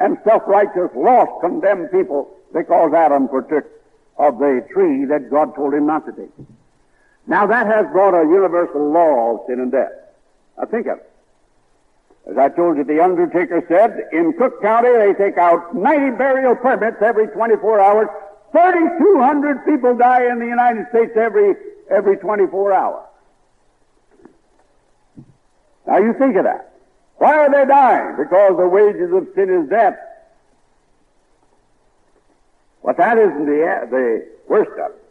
and 0.00 0.18
self-righteous, 0.24 0.90
lost, 0.96 1.30
condemned 1.40 1.90
people 1.92 2.34
because 2.52 2.92
Adam 2.94 3.28
partook 3.28 3.66
of 4.16 4.38
the 4.38 4.66
tree 4.72 5.04
that 5.04 5.30
God 5.30 5.54
told 5.54 5.74
him 5.74 5.86
not 5.86 6.06
to 6.06 6.12
take. 6.12 6.30
Now 7.26 7.46
that 7.46 7.66
has 7.66 7.86
brought 7.92 8.14
a 8.14 8.26
universal 8.26 8.90
law 8.90 9.34
of 9.34 9.46
sin 9.46 9.60
and 9.60 9.70
death. 9.70 9.92
Now 10.58 10.64
think 10.64 10.86
of 10.86 10.98
it. 10.98 11.10
As 12.30 12.36
I 12.36 12.48
told 12.48 12.76
you, 12.76 12.84
the 12.84 13.02
undertaker 13.02 13.64
said, 13.68 14.08
in 14.12 14.32
Cook 14.34 14.60
County 14.62 14.90
they 14.90 15.14
take 15.14 15.38
out 15.38 15.74
90 15.74 16.16
burial 16.16 16.56
permits 16.56 16.96
every 17.00 17.28
24 17.28 17.80
hours. 17.80 18.08
3,200 18.52 19.64
people 19.64 19.96
die 19.96 20.26
in 20.30 20.38
the 20.38 20.46
United 20.46 20.86
States 20.88 21.12
every, 21.16 21.54
every 21.90 22.16
24 22.16 22.72
hours. 22.72 23.06
Now 25.86 25.98
you 25.98 26.14
think 26.14 26.36
of 26.36 26.44
that. 26.44 26.69
Why 27.20 27.36
are 27.36 27.50
they 27.50 27.68
dying? 27.68 28.16
Because 28.16 28.56
the 28.56 28.66
wages 28.66 29.12
of 29.12 29.28
sin 29.34 29.50
is 29.50 29.68
death. 29.68 29.94
But 32.82 32.96
that 32.96 33.18
isn't 33.18 33.44
the, 33.44 33.62
uh, 33.62 33.86
the 33.90 34.26
worst 34.48 34.70
of 34.80 34.92
it. 34.92 35.04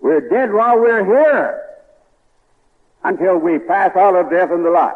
We're 0.00 0.28
dead 0.28 0.52
while 0.52 0.78
we're 0.78 1.04
here 1.04 1.60
until 3.02 3.36
we 3.38 3.58
pass 3.58 3.96
out 3.96 4.14
of 4.14 4.30
death 4.30 4.52
into 4.52 4.70
life. 4.70 4.94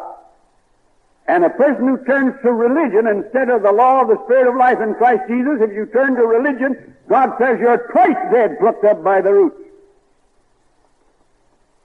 And 1.27 1.43
a 1.43 1.49
person 1.49 1.89
who 1.89 1.97
turns 2.05 2.41
to 2.41 2.53
religion 2.53 3.05
instead 3.05 3.49
of 3.49 3.61
the 3.61 3.73
law 3.73 4.03
of 4.03 4.07
the 4.07 4.23
Spirit 4.23 4.47
of 4.47 4.55
life 4.55 4.79
in 4.79 4.95
Christ 4.95 5.23
Jesus, 5.27 5.59
if 5.59 5.73
you 5.73 5.87
turn 5.87 6.15
to 6.15 6.21
religion, 6.25 6.95
God 7.09 7.31
says 7.37 7.59
you're 7.59 7.85
twice 7.91 8.31
dead, 8.31 8.59
plucked 8.61 8.85
up 8.85 9.03
by 9.03 9.19
the 9.19 9.33
roots. 9.33 9.59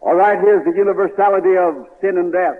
All 0.00 0.14
right, 0.14 0.38
here's 0.38 0.64
the 0.64 0.76
universality 0.78 1.56
of 1.56 1.88
sin 2.00 2.18
and 2.18 2.32
death. 2.32 2.58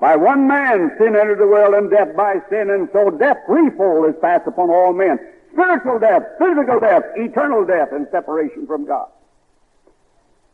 By 0.00 0.16
one 0.16 0.46
man 0.46 0.92
sin 0.96 1.16
entered 1.16 1.38
the 1.38 1.46
world, 1.46 1.74
and 1.74 1.90
death 1.90 2.14
by 2.16 2.36
sin, 2.48 2.70
and 2.70 2.88
so 2.92 3.10
death 3.10 3.38
threefold 3.46 4.08
is 4.08 4.20
passed 4.20 4.46
upon 4.46 4.70
all 4.70 4.92
men. 4.92 5.18
Spiritual 5.52 5.98
death, 5.98 6.22
physical 6.38 6.78
death, 6.78 7.02
eternal 7.16 7.64
death, 7.64 7.88
and 7.90 8.06
separation 8.12 8.66
from 8.66 8.86
God. 8.86 9.08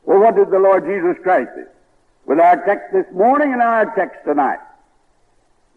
Well, 0.04 0.20
what 0.20 0.36
did 0.36 0.50
the 0.50 0.58
Lord 0.58 0.84
Jesus 0.84 1.22
Christ 1.22 1.50
do? 1.54 1.66
With 2.26 2.40
our 2.40 2.64
text 2.64 2.92
this 2.92 3.06
morning 3.12 3.52
and 3.52 3.60
our 3.60 3.94
text 3.94 4.24
tonight, 4.24 4.60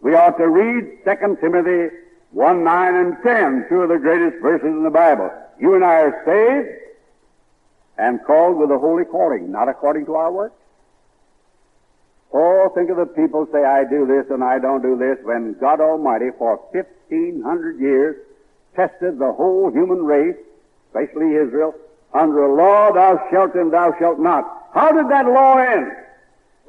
we 0.00 0.14
ought 0.14 0.38
to 0.38 0.48
read 0.48 1.04
2 1.04 1.36
Timothy 1.40 1.94
1, 2.30 2.64
9, 2.64 2.94
and 2.94 3.16
10, 3.22 3.66
two 3.68 3.82
of 3.82 3.88
the 3.88 3.98
greatest 3.98 4.40
verses 4.40 4.66
in 4.66 4.82
the 4.82 4.90
Bible. 4.90 5.30
You 5.58 5.74
and 5.74 5.84
I 5.84 6.02
are 6.02 6.22
saved 6.24 6.68
and 7.98 8.24
called 8.24 8.56
with 8.56 8.70
a 8.70 8.78
holy 8.78 9.04
calling, 9.04 9.50
not 9.50 9.68
according 9.68 10.06
to 10.06 10.14
our 10.14 10.30
works. 10.30 10.54
Oh, 12.32 12.70
think 12.74 12.90
of 12.90 12.96
the 12.96 13.06
people 13.06 13.48
say, 13.52 13.64
I 13.64 13.84
do 13.84 14.06
this 14.06 14.30
and 14.30 14.44
I 14.44 14.58
don't 14.58 14.82
do 14.82 14.96
this, 14.96 15.18
when 15.24 15.54
God 15.58 15.80
Almighty 15.80 16.28
for 16.36 16.56
1,500 16.72 17.80
years 17.80 18.16
tested 18.76 19.18
the 19.18 19.32
whole 19.32 19.70
human 19.72 20.04
race, 20.04 20.36
especially 20.88 21.34
Israel, 21.34 21.74
under 22.12 22.44
a 22.44 22.54
law, 22.54 22.92
thou 22.92 23.18
shalt 23.30 23.54
and 23.54 23.72
thou 23.72 23.94
shalt 23.98 24.18
not. 24.18 24.44
How 24.74 24.92
did 24.92 25.08
that 25.10 25.26
law 25.26 25.56
end? 25.56 25.90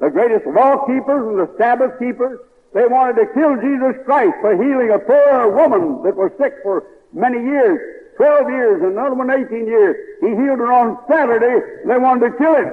The 0.00 0.10
greatest 0.10 0.46
law 0.46 0.86
keepers 0.86 1.26
and 1.28 1.38
the 1.38 1.50
Sabbath 1.58 1.98
keepers, 1.98 2.40
they 2.72 2.86
wanted 2.86 3.16
to 3.20 3.26
kill 3.34 3.56
Jesus 3.60 4.00
Christ 4.04 4.34
for 4.40 4.56
healing 4.56 4.90
a 4.90 4.98
poor 4.98 5.54
woman 5.54 6.02
that 6.04 6.16
was 6.16 6.32
sick 6.38 6.54
for 6.62 6.86
many 7.12 7.38
years, 7.38 8.16
12 8.16 8.48
years, 8.48 8.82
and 8.82 8.92
another 8.92 9.14
one 9.14 9.30
18 9.30 9.66
years. 9.66 9.96
He 10.20 10.28
healed 10.28 10.58
her 10.58 10.72
on 10.72 10.98
Saturday. 11.08 11.80
and 11.82 11.90
They 11.90 11.98
wanted 11.98 12.30
to 12.30 12.38
kill 12.38 12.54
him. 12.54 12.70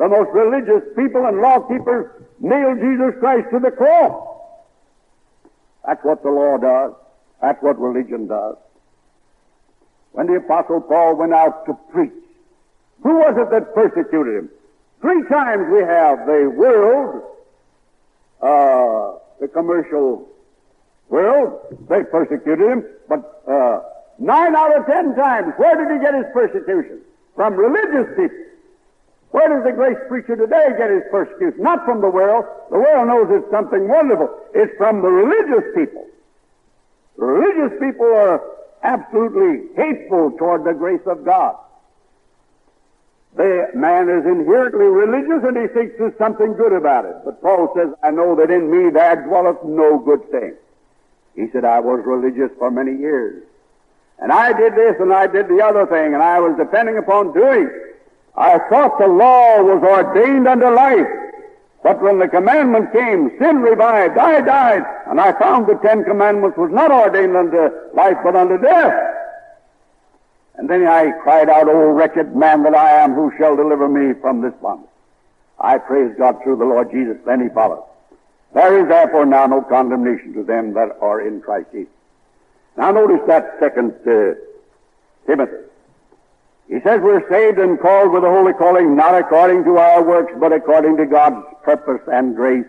The 0.00 0.08
most 0.08 0.30
religious 0.32 0.82
people 0.96 1.26
and 1.26 1.42
law 1.42 1.60
keepers 1.60 2.10
nailed 2.40 2.80
Jesus 2.80 3.20
Christ 3.20 3.48
to 3.52 3.58
the 3.58 3.70
cross. 3.70 4.28
That's 5.86 6.02
what 6.02 6.22
the 6.22 6.30
law 6.30 6.56
does. 6.56 6.94
That's 7.42 7.62
what 7.62 7.78
religion 7.78 8.26
does. 8.26 8.56
When 10.12 10.26
the 10.26 10.36
Apostle 10.36 10.80
Paul 10.80 11.16
went 11.16 11.34
out 11.34 11.66
to 11.66 11.74
preach, 11.92 12.14
who 13.02 13.16
was 13.16 13.34
it 13.36 13.50
that 13.50 13.74
persecuted 13.74 14.36
him? 14.36 14.50
Three 15.02 15.22
times 15.28 15.68
we 15.70 15.80
have 15.80 16.24
the 16.24 16.48
world, 16.48 17.22
uh, 18.40 19.18
the 19.38 19.48
commercial 19.48 20.26
world, 21.10 21.76
they 21.90 22.04
persecuted 22.04 22.66
him, 22.66 22.84
but 23.06 23.42
uh, 23.46 23.80
nine 24.18 24.56
out 24.56 24.78
of 24.78 24.86
ten 24.86 25.14
times, 25.14 25.52
where 25.58 25.76
did 25.76 25.92
he 25.92 26.02
get 26.02 26.14
his 26.14 26.24
persecution? 26.32 27.02
From 27.36 27.52
religious 27.52 28.08
people. 28.16 28.39
Where 29.30 29.48
does 29.48 29.64
the 29.64 29.72
grace 29.72 29.98
preacher 30.08 30.34
today 30.36 30.68
get 30.76 30.90
his 30.90 31.02
persecution? 31.10 31.62
Not 31.62 31.84
from 31.84 32.00
the 32.00 32.10
world. 32.10 32.44
The 32.70 32.78
world 32.78 33.08
knows 33.08 33.28
it's 33.30 33.50
something 33.50 33.86
wonderful. 33.86 34.28
It's 34.54 34.76
from 34.76 35.02
the 35.02 35.08
religious 35.08 35.64
people. 35.74 36.06
Religious 37.16 37.78
people 37.78 38.06
are 38.06 38.42
absolutely 38.82 39.68
hateful 39.76 40.32
toward 40.32 40.64
the 40.64 40.72
grace 40.72 41.06
of 41.06 41.24
God. 41.24 41.56
The 43.36 43.68
man 43.74 44.08
is 44.08 44.26
inherently 44.26 44.86
religious 44.86 45.44
and 45.46 45.56
he 45.56 45.68
thinks 45.68 45.94
there's 45.98 46.16
something 46.18 46.54
good 46.54 46.72
about 46.72 47.04
it. 47.04 47.14
But 47.24 47.40
Paul 47.40 47.72
says, 47.76 47.94
I 48.02 48.10
know 48.10 48.34
that 48.34 48.50
in 48.50 48.70
me 48.70 48.90
there 48.90 49.24
dwelleth 49.24 49.62
no 49.64 49.98
good 49.98 50.28
thing. 50.32 50.54
He 51.36 51.48
said, 51.52 51.64
I 51.64 51.78
was 51.78 52.02
religious 52.04 52.50
for 52.58 52.72
many 52.72 52.96
years. 52.96 53.44
And 54.18 54.32
I 54.32 54.52
did 54.52 54.74
this 54.74 54.96
and 54.98 55.12
I 55.12 55.28
did 55.28 55.46
the 55.46 55.62
other 55.64 55.86
thing 55.86 56.14
and 56.14 56.22
I 56.22 56.40
was 56.40 56.56
depending 56.58 56.98
upon 56.98 57.32
doing. 57.32 57.70
I 58.40 58.58
thought 58.70 58.98
the 58.98 59.06
law 59.06 59.62
was 59.62 59.82
ordained 59.82 60.48
unto 60.48 60.66
life. 60.68 61.06
But 61.82 62.00
when 62.02 62.18
the 62.18 62.28
commandment 62.28 62.92
came, 62.92 63.30
sin 63.38 63.56
revived, 63.60 64.16
I 64.16 64.40
died, 64.40 64.82
And 65.06 65.20
I 65.20 65.38
found 65.38 65.66
the 65.66 65.74
Ten 65.76 66.04
Commandments 66.04 66.56
was 66.56 66.70
not 66.70 66.90
ordained 66.90 67.36
unto 67.36 67.68
life, 67.94 68.16
but 68.24 68.36
unto 68.36 68.58
death. 68.58 68.94
And 70.56 70.68
then 70.68 70.86
I 70.86 71.10
cried 71.22 71.48
out, 71.48 71.68
O 71.68 71.90
wretched 71.90 72.34
man 72.34 72.62
that 72.64 72.74
I 72.74 73.02
am, 73.02 73.14
who 73.14 73.32
shall 73.38 73.56
deliver 73.56 73.88
me 73.88 74.14
from 74.20 74.40
this 74.40 74.54
bondage? 74.60 74.88
I 75.58 75.76
praise 75.78 76.14
God 76.18 76.42
through 76.42 76.56
the 76.56 76.64
Lord 76.64 76.90
Jesus. 76.90 77.18
Then 77.26 77.42
he 77.42 77.48
followed. 77.50 77.84
There 78.54 78.80
is 78.80 78.88
therefore 78.88 79.26
now 79.26 79.46
no 79.46 79.62
condemnation 79.62 80.32
to 80.34 80.42
them 80.42 80.74
that 80.74 80.96
are 81.00 81.20
in 81.20 81.40
Christ 81.40 81.68
Jesus. 81.72 81.92
Now 82.76 82.90
notice 82.90 83.20
that 83.26 83.56
second 83.60 83.94
uh, 84.06 84.34
Timothy. 85.26 85.69
He 86.70 86.80
says 86.82 87.00
we're 87.02 87.28
saved 87.28 87.58
and 87.58 87.80
called 87.80 88.12
with 88.12 88.22
a 88.22 88.30
holy 88.30 88.52
calling, 88.52 88.94
not 88.94 89.18
according 89.18 89.64
to 89.64 89.78
our 89.78 90.04
works, 90.04 90.32
but 90.38 90.52
according 90.52 90.96
to 90.98 91.06
God's 91.06 91.44
purpose 91.64 92.00
and 92.06 92.36
grace, 92.36 92.66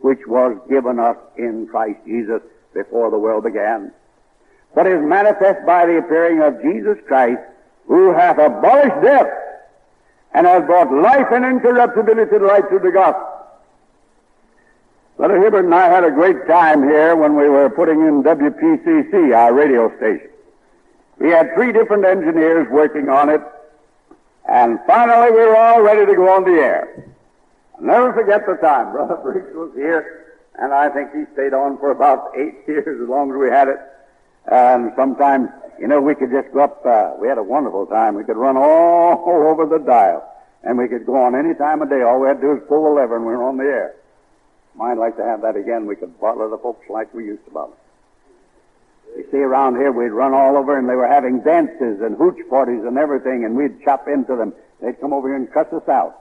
which 0.00 0.18
was 0.26 0.58
given 0.68 0.98
us 0.98 1.16
in 1.38 1.68
Christ 1.68 2.00
Jesus 2.04 2.42
before 2.74 3.12
the 3.12 3.18
world 3.18 3.44
began. 3.44 3.92
But 4.74 4.88
is 4.88 5.00
manifest 5.00 5.64
by 5.64 5.86
the 5.86 5.98
appearing 5.98 6.42
of 6.42 6.60
Jesus 6.62 6.98
Christ, 7.06 7.40
who 7.86 8.12
hath 8.12 8.38
abolished 8.38 9.00
death, 9.02 9.30
and 10.32 10.48
has 10.48 10.64
brought 10.64 10.92
life 10.92 11.28
and 11.30 11.44
incorruptibility 11.44 12.36
to 12.36 12.44
light 12.44 12.68
through 12.68 12.80
the 12.80 12.90
gospel. 12.90 13.30
Brother 15.16 15.40
Hibbert 15.40 15.64
and 15.64 15.74
I 15.74 15.88
had 15.88 16.02
a 16.02 16.10
great 16.10 16.48
time 16.48 16.82
here 16.82 17.14
when 17.14 17.36
we 17.36 17.48
were 17.48 17.70
putting 17.70 18.00
in 18.00 18.24
WPCC, 18.24 19.32
our 19.32 19.54
radio 19.54 19.96
station. 19.96 20.33
We 21.18 21.30
had 21.30 21.54
three 21.54 21.72
different 21.72 22.04
engineers 22.04 22.68
working 22.70 23.08
on 23.08 23.28
it, 23.28 23.40
and 24.48 24.78
finally 24.86 25.30
we 25.30 25.38
were 25.38 25.56
all 25.56 25.80
ready 25.80 26.04
to 26.06 26.14
go 26.14 26.28
on 26.28 26.44
the 26.44 26.60
air. 26.60 27.08
I'll 27.76 27.84
never 27.84 28.12
forget 28.12 28.46
the 28.46 28.54
time. 28.54 28.92
Brother 28.92 29.16
Briggs 29.16 29.54
was 29.54 29.72
here, 29.74 30.36
and 30.58 30.72
I 30.72 30.88
think 30.88 31.10
he 31.12 31.24
stayed 31.32 31.54
on 31.54 31.78
for 31.78 31.90
about 31.90 32.32
eight 32.36 32.66
years, 32.66 33.00
as 33.00 33.08
long 33.08 33.30
as 33.30 33.36
we 33.36 33.48
had 33.48 33.68
it. 33.68 33.78
And 34.50 34.92
sometimes, 34.96 35.48
you 35.78 35.88
know, 35.88 36.00
we 36.00 36.14
could 36.14 36.30
just 36.30 36.52
go 36.52 36.64
up, 36.64 36.84
uh, 36.84 37.12
we 37.18 37.28
had 37.28 37.38
a 37.38 37.42
wonderful 37.42 37.86
time. 37.86 38.14
We 38.14 38.24
could 38.24 38.36
run 38.36 38.56
all 38.56 39.24
over 39.26 39.66
the 39.66 39.82
dial, 39.84 40.28
and 40.62 40.76
we 40.76 40.88
could 40.88 41.06
go 41.06 41.16
on 41.16 41.34
any 41.34 41.54
time 41.54 41.80
of 41.80 41.90
day. 41.90 42.02
All 42.02 42.20
we 42.20 42.28
had 42.28 42.40
to 42.40 42.40
do 42.40 42.48
was 42.48 42.62
pull 42.68 42.84
the 42.84 42.90
lever, 42.90 43.16
and 43.16 43.24
we 43.24 43.32
were 43.32 43.44
on 43.44 43.56
the 43.56 43.64
air. 43.64 43.94
Might 44.74 44.98
like 44.98 45.16
to 45.16 45.24
have 45.24 45.42
that 45.42 45.56
again. 45.56 45.86
We 45.86 45.94
could 45.94 46.18
bother 46.20 46.48
the 46.48 46.58
folks 46.58 46.84
like 46.90 47.14
we 47.14 47.24
used 47.24 47.44
to 47.44 47.50
bother. 47.52 47.74
You 49.16 49.24
see, 49.30 49.38
around 49.38 49.76
here 49.76 49.92
we'd 49.92 50.08
run 50.08 50.34
all 50.34 50.56
over, 50.56 50.76
and 50.78 50.88
they 50.88 50.96
were 50.96 51.06
having 51.06 51.40
dances 51.40 52.00
and 52.00 52.16
hooch 52.16 52.38
parties 52.50 52.82
and 52.84 52.98
everything, 52.98 53.44
and 53.44 53.56
we'd 53.56 53.82
chop 53.82 54.08
into 54.08 54.34
them. 54.36 54.52
They'd 54.80 55.00
come 55.00 55.12
over 55.12 55.28
here 55.28 55.36
and 55.36 55.50
cuss 55.52 55.72
us 55.72 55.88
out. 55.88 56.20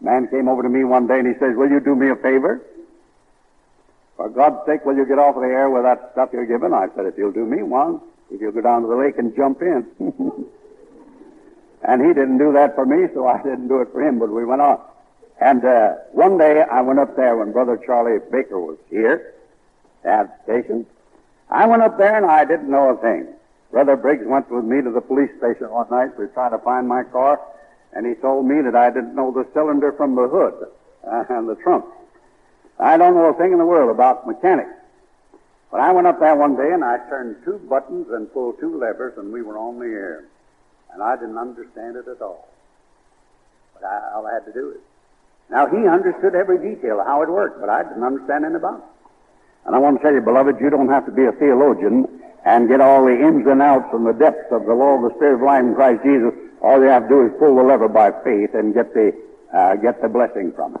Man 0.00 0.28
came 0.28 0.48
over 0.48 0.62
to 0.62 0.68
me 0.68 0.84
one 0.84 1.06
day 1.06 1.18
and 1.18 1.26
he 1.26 1.34
says, 1.40 1.56
"Will 1.56 1.70
you 1.70 1.80
do 1.80 1.96
me 1.96 2.08
a 2.10 2.16
favor? 2.16 2.60
For 4.16 4.28
God's 4.28 4.64
sake, 4.66 4.84
will 4.84 4.96
you 4.96 5.04
get 5.04 5.18
off 5.18 5.36
of 5.36 5.42
the 5.42 5.48
air 5.48 5.70
with 5.70 5.82
that 5.82 6.10
stuff 6.12 6.30
you're 6.32 6.46
giving?" 6.46 6.72
I 6.72 6.88
said, 6.94 7.06
"If 7.06 7.18
you'll 7.18 7.32
do 7.32 7.44
me 7.44 7.62
one, 7.62 8.00
if 8.30 8.40
you'll 8.40 8.52
go 8.52 8.60
down 8.60 8.82
to 8.82 8.88
the 8.88 8.96
lake 8.96 9.18
and 9.18 9.34
jump 9.34 9.60
in." 9.62 9.86
and 11.82 12.06
he 12.06 12.08
didn't 12.08 12.38
do 12.38 12.52
that 12.52 12.76
for 12.76 12.86
me, 12.86 13.08
so 13.12 13.26
I 13.26 13.42
didn't 13.42 13.68
do 13.68 13.80
it 13.80 13.88
for 13.92 14.00
him. 14.00 14.18
But 14.18 14.30
we 14.30 14.44
went 14.44 14.60
on. 14.60 14.78
And 15.40 15.64
uh, 15.64 15.94
one 16.12 16.38
day 16.38 16.62
I 16.62 16.80
went 16.82 17.00
up 17.00 17.16
there 17.16 17.36
when 17.36 17.52
Brother 17.52 17.76
Charlie 17.76 18.18
Baker 18.30 18.60
was 18.60 18.78
here 18.90 19.34
at 20.04 20.40
station. 20.44 20.86
I 21.50 21.66
went 21.66 21.82
up 21.82 21.98
there 21.98 22.16
and 22.16 22.26
I 22.26 22.44
didn't 22.44 22.70
know 22.70 22.90
a 22.90 22.96
thing. 22.96 23.26
Brother 23.70 23.96
Briggs 23.96 24.26
went 24.26 24.50
with 24.50 24.64
me 24.64 24.82
to 24.82 24.90
the 24.90 25.00
police 25.00 25.30
station 25.38 25.70
one 25.70 25.88
night. 25.90 26.16
Were 26.16 26.26
trying 26.28 26.52
to 26.52 26.58
find 26.58 26.88
my 26.88 27.04
car, 27.04 27.40
and 27.92 28.06
he 28.06 28.14
told 28.14 28.46
me 28.46 28.62
that 28.62 28.74
I 28.74 28.90
didn't 28.90 29.14
know 29.14 29.30
the 29.30 29.46
cylinder 29.52 29.92
from 29.92 30.14
the 30.14 30.28
hood 30.28 30.68
uh, 31.06 31.24
and 31.28 31.48
the 31.48 31.56
trunk. 31.56 31.84
I 32.78 32.96
don't 32.96 33.14
know 33.14 33.26
a 33.26 33.34
thing 33.34 33.52
in 33.52 33.58
the 33.58 33.66
world 33.66 33.90
about 33.90 34.26
mechanics. 34.26 34.70
But 35.70 35.80
I 35.80 35.92
went 35.92 36.06
up 36.06 36.18
there 36.18 36.34
one 36.34 36.56
day 36.56 36.72
and 36.72 36.82
I 36.82 36.96
turned 37.08 37.36
two 37.44 37.58
buttons 37.68 38.06
and 38.10 38.32
pulled 38.32 38.58
two 38.58 38.78
levers, 38.78 39.18
and 39.18 39.32
we 39.32 39.42
were 39.42 39.58
on 39.58 39.78
the 39.78 39.86
air. 39.86 40.24
And 40.92 41.02
I 41.02 41.16
didn't 41.16 41.36
understand 41.36 41.96
it 41.96 42.08
at 42.08 42.22
all. 42.22 42.48
But 43.74 43.84
I, 43.84 44.12
all 44.14 44.26
I 44.26 44.32
had 44.32 44.46
to 44.46 44.52
do 44.52 44.70
is. 44.70 44.80
Now, 45.50 45.66
he 45.66 45.86
understood 45.86 46.34
every 46.34 46.58
detail 46.58 47.00
of 47.00 47.06
how 47.06 47.22
it 47.22 47.28
worked, 47.28 47.60
but 47.60 47.68
I 47.68 47.82
didn't 47.82 48.02
understand 48.02 48.44
anything 48.44 48.56
about 48.56 48.78
it. 48.78 48.84
And 49.68 49.76
I 49.76 49.78
want 49.84 49.98
to 49.98 50.02
tell 50.02 50.14
you, 50.14 50.22
beloved, 50.22 50.56
you 50.64 50.70
don't 50.70 50.88
have 50.88 51.04
to 51.04 51.12
be 51.12 51.28
a 51.28 51.32
theologian 51.32 52.08
and 52.46 52.72
get 52.72 52.80
all 52.80 53.04
the 53.04 53.12
ins 53.12 53.46
and 53.46 53.60
outs 53.60 53.92
and 53.92 54.06
the 54.06 54.16
depths 54.16 54.48
of 54.50 54.64
the 54.64 54.72
law 54.72 54.96
of 54.96 55.04
the 55.04 55.12
Spirit 55.20 55.34
of 55.36 55.42
life 55.44 55.60
in 55.60 55.74
Christ 55.76 56.00
Jesus. 56.02 56.32
All 56.64 56.80
you 56.80 56.88
have 56.88 57.04
to 57.04 57.08
do 57.12 57.26
is 57.28 57.32
pull 57.38 57.54
the 57.54 57.62
lever 57.62 57.86
by 57.86 58.16
faith 58.24 58.56
and 58.56 58.72
get 58.72 58.94
the, 58.94 59.12
uh, 59.52 59.76
get 59.76 60.00
the 60.00 60.08
blessing 60.08 60.56
from 60.56 60.80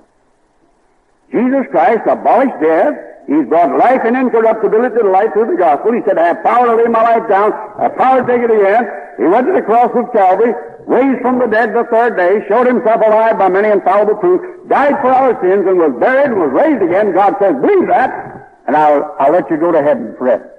Jesus 1.28 1.68
Christ 1.70 2.08
abolished 2.08 2.56
death. 2.64 2.96
He's 3.28 3.44
brought 3.44 3.76
life 3.76 4.00
and 4.08 4.16
incorruptibility 4.16 5.04
to 5.04 5.10
life 5.10 5.36
through 5.36 5.52
the 5.52 5.60
gospel. 5.60 5.92
He 5.92 6.00
said, 6.08 6.16
I 6.16 6.32
have 6.32 6.42
power 6.42 6.72
to 6.72 6.80
lay 6.80 6.88
my 6.88 7.04
life 7.04 7.28
down. 7.28 7.52
I 7.52 7.92
have 7.92 7.96
power 8.00 8.24
to 8.24 8.26
take 8.26 8.40
it 8.40 8.48
again. 8.48 8.88
He 9.20 9.28
went 9.28 9.46
to 9.48 9.52
the 9.52 9.68
cross 9.68 9.92
of 9.92 10.08
Calvary, 10.16 10.56
raised 10.88 11.20
from 11.20 11.44
the 11.44 11.46
dead 11.46 11.76
the 11.76 11.84
third 11.92 12.16
day, 12.16 12.40
showed 12.48 12.66
himself 12.66 13.04
alive 13.04 13.36
by 13.36 13.52
many 13.52 13.68
infallible 13.68 14.16
proofs, 14.16 14.48
died 14.72 14.96
for 15.04 15.12
our 15.12 15.36
sins, 15.44 15.68
and 15.68 15.76
was 15.76 15.92
buried 16.00 16.32
and 16.32 16.40
was 16.40 16.56
raised 16.56 16.80
again. 16.80 17.12
God 17.12 17.36
says, 17.36 17.52
believe 17.60 17.92
that 17.92 18.37
and 18.68 18.76
I'll, 18.76 19.16
I'll 19.18 19.32
let 19.32 19.50
you 19.50 19.56
go 19.56 19.72
to 19.72 19.82
heaven 19.82 20.14
forever. 20.18 20.52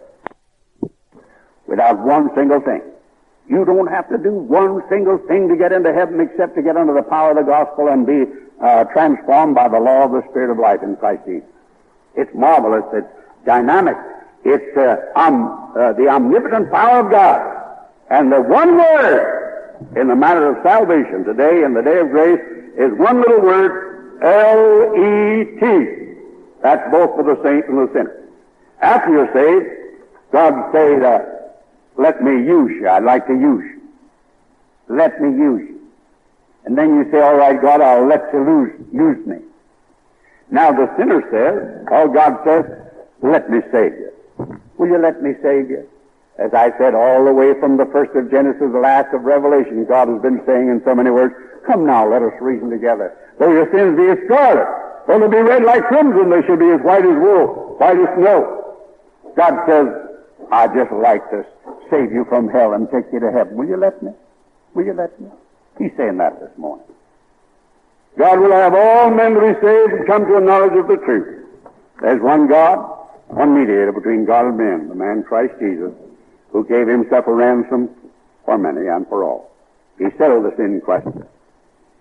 Without 1.67 1.99
one 1.99 2.31
single 2.35 2.59
thing. 2.59 2.81
You 3.47 3.63
don't 3.65 3.87
have 3.87 4.09
to 4.09 4.17
do 4.17 4.31
one 4.31 4.81
single 4.89 5.19
thing 5.19 5.47
to 5.47 5.55
get 5.55 5.71
into 5.71 5.93
heaven 5.93 6.19
except 6.19 6.55
to 6.55 6.63
get 6.63 6.75
under 6.75 6.93
the 6.93 7.03
power 7.03 7.31
of 7.31 7.37
the 7.37 7.43
gospel 7.43 7.87
and 7.87 8.07
be 8.07 8.25
uh, 8.61 8.85
transformed 8.85 9.53
by 9.53 9.67
the 9.69 9.79
law 9.79 10.05
of 10.05 10.11
the 10.11 10.23
Spirit 10.31 10.51
of 10.51 10.57
life 10.57 10.81
in 10.81 10.95
Christ 10.95 11.21
Jesus. 11.27 11.47
It's 12.15 12.33
marvelous. 12.33 12.83
It's 12.93 13.07
dynamic. 13.45 13.95
It's 14.43 14.75
uh, 14.75 14.97
um, 15.15 15.71
uh, 15.77 15.93
the 15.93 16.07
omnipotent 16.09 16.71
power 16.71 17.05
of 17.05 17.11
God. 17.11 17.85
And 18.09 18.31
the 18.31 18.41
one 18.41 18.75
word 18.75 19.85
in 19.95 20.07
the 20.07 20.15
matter 20.15 20.49
of 20.49 20.63
salvation 20.63 21.25
today, 21.25 21.63
in 21.63 21.75
the 21.75 21.83
day 21.83 21.99
of 21.99 22.09
grace, 22.09 22.41
is 22.75 22.91
one 22.97 23.21
little 23.21 23.41
word, 23.41 24.19
L-E-T. 24.23 25.99
That's 26.61 26.91
both 26.91 27.15
for 27.15 27.23
the 27.23 27.41
saint 27.43 27.67
and 27.67 27.77
the 27.77 27.91
sinner. 27.93 28.15
After 28.81 29.11
you're 29.11 29.33
saved, 29.33 30.01
God 30.31 30.71
says, 30.71 31.01
uh, 31.01 31.25
let 31.97 32.21
me 32.23 32.31
use 32.31 32.71
you. 32.79 32.87
I'd 32.87 33.03
like 33.03 33.27
to 33.27 33.33
use 33.33 33.63
you. 33.63 33.81
Let 34.87 35.21
me 35.21 35.29
use 35.29 35.69
you. 35.69 35.79
And 36.65 36.77
then 36.77 36.95
you 36.95 37.09
say, 37.11 37.19
all 37.21 37.35
right, 37.35 37.61
God, 37.61 37.81
I'll 37.81 38.07
let 38.07 38.29
you 38.33 38.43
lose, 38.43 38.71
use 38.91 39.25
me. 39.25 39.37
Now 40.51 40.71
the 40.71 40.89
sinner 40.97 41.21
says, 41.31 41.87
all 41.91 42.07
God 42.07 42.39
says, 42.43 42.65
let 43.21 43.49
me 43.49 43.59
save 43.71 43.93
you. 43.93 44.11
Will 44.77 44.87
you 44.87 44.97
let 44.97 45.21
me 45.21 45.33
save 45.41 45.69
you? 45.69 45.87
As 46.37 46.53
I 46.53 46.71
said, 46.77 46.95
all 46.95 47.25
the 47.25 47.33
way 47.33 47.53
from 47.59 47.77
the 47.77 47.85
first 47.87 48.15
of 48.15 48.31
Genesis 48.31 48.71
the 48.71 48.79
last 48.79 49.13
of 49.13 49.23
Revelation, 49.23 49.83
God 49.85 50.07
has 50.07 50.21
been 50.21 50.41
saying 50.45 50.69
in 50.69 50.81
so 50.85 50.95
many 50.95 51.09
words, 51.11 51.35
come 51.67 51.85
now, 51.85 52.09
let 52.09 52.21
us 52.21 52.33
reason 52.39 52.69
together. 52.69 53.15
Though 53.37 53.51
your 53.51 53.69
sins 53.71 53.97
be 53.97 54.07
as 54.07 54.17
scarlet, 54.25 54.67
Though 55.09 55.17
they 55.17 55.27
be 55.27 55.41
red 55.41 55.63
like 55.63 55.87
crimson, 55.87 56.29
they 56.29 56.45
shall 56.45 56.55
be 56.55 56.69
as 56.69 56.81
white 56.81 57.03
as 57.03 57.17
wool, 57.17 57.73
white 57.79 57.97
as 57.97 58.13
snow. 58.13 58.77
God 59.35 59.65
says, 59.65 59.87
I 60.51 60.67
just 60.67 60.91
like 60.91 61.27
to 61.31 61.43
save 61.89 62.13
you 62.13 62.25
from 62.29 62.47
hell 62.47 62.73
and 62.73 62.87
take 62.91 63.11
you 63.11 63.19
to 63.19 63.31
heaven. 63.31 63.57
Will 63.57 63.67
you 63.67 63.77
let 63.77 64.03
me? 64.03 64.11
Will 64.75 64.85
you 64.85 64.93
let 64.93 65.19
me? 65.19 65.29
He's 65.79 65.89
saying 65.97 66.17
that 66.17 66.39
this 66.39 66.55
morning. 66.57 66.85
God 68.19 68.39
will 68.39 68.51
have 68.51 68.75
all 68.75 69.09
men 69.09 69.33
to 69.33 69.41
be 69.41 69.59
saved 69.59 69.93
and 69.93 70.05
come 70.05 70.27
to 70.27 70.37
a 70.37 70.41
knowledge 70.41 70.77
of 70.77 70.87
the 70.87 70.97
truth. 70.97 71.43
There's 72.01 72.21
one 72.21 72.47
God, 72.47 72.77
one 73.29 73.59
mediator 73.59 73.91
between 73.91 74.25
God 74.25 74.45
and 74.45 74.57
men, 74.59 74.89
the 74.89 74.95
man 74.95 75.23
Christ 75.23 75.53
Jesus, 75.59 75.91
who 76.51 76.63
gave 76.65 76.87
himself 76.87 77.25
a 77.25 77.33
ransom 77.33 77.89
for 78.45 78.59
many 78.59 78.85
and 78.85 79.07
for 79.07 79.23
all. 79.23 79.49
He 79.97 80.05
settled 80.19 80.45
the 80.45 80.55
sin 80.55 80.81
question. 80.81 81.25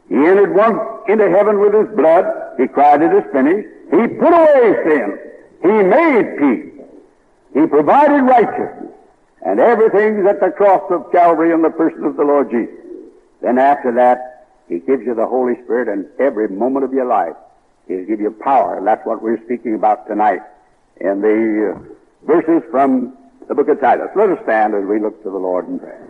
He 0.09 0.16
entered 0.16 0.55
once 0.55 0.81
into 1.09 1.29
heaven 1.29 1.61
with 1.61 1.75
his 1.75 1.94
blood. 1.94 2.25
He 2.57 2.66
cried, 2.66 3.03
It 3.03 3.12
is 3.12 3.25
finished. 3.33 3.68
He 3.90 4.07
put 4.09 4.33
away 4.33 4.75
sin. 4.85 5.18
He 5.62 5.68
made 5.68 6.38
peace. 6.38 6.85
He 7.55 7.66
provided 7.66 8.23
righteousness. 8.23 8.92
And 9.44 9.61
everything's 9.61 10.27
at 10.27 10.40
the 10.40 10.50
cross 10.50 10.83
of 10.90 11.11
Calvary 11.13 11.52
in 11.52 11.63
the 11.63 11.71
person 11.71 12.04
of 12.04 12.17
the 12.17 12.25
Lord 12.25 12.50
Jesus. 12.50 12.75
Then 13.40 13.59
after 13.59 13.92
that, 13.92 14.46
He 14.69 14.79
gives 14.79 15.04
you 15.04 15.15
the 15.15 15.27
Holy 15.27 15.54
Spirit 15.63 15.88
and 15.88 16.06
every 16.19 16.48
moment 16.48 16.85
of 16.85 16.92
your 16.92 17.06
life. 17.06 17.37
He'll 17.87 18.04
give 18.04 18.21
you 18.21 18.31
power. 18.31 18.77
And 18.77 18.87
that's 18.87 19.04
what 19.06 19.23
we're 19.23 19.42
speaking 19.44 19.75
about 19.75 20.06
tonight 20.06 20.40
in 21.00 21.21
the 21.21 21.77
uh, 21.77 22.27
verses 22.27 22.63
from 22.71 23.17
the 23.46 23.54
book 23.54 23.69
of 23.69 23.81
Titus. 23.81 24.09
Let 24.15 24.31
us 24.31 24.38
stand 24.42 24.75
as 24.75 24.85
we 24.85 25.00
look 25.00 25.23
to 25.23 25.31
the 25.31 25.38
Lord 25.38 25.69
in 25.69 25.79
prayer. 25.79 26.08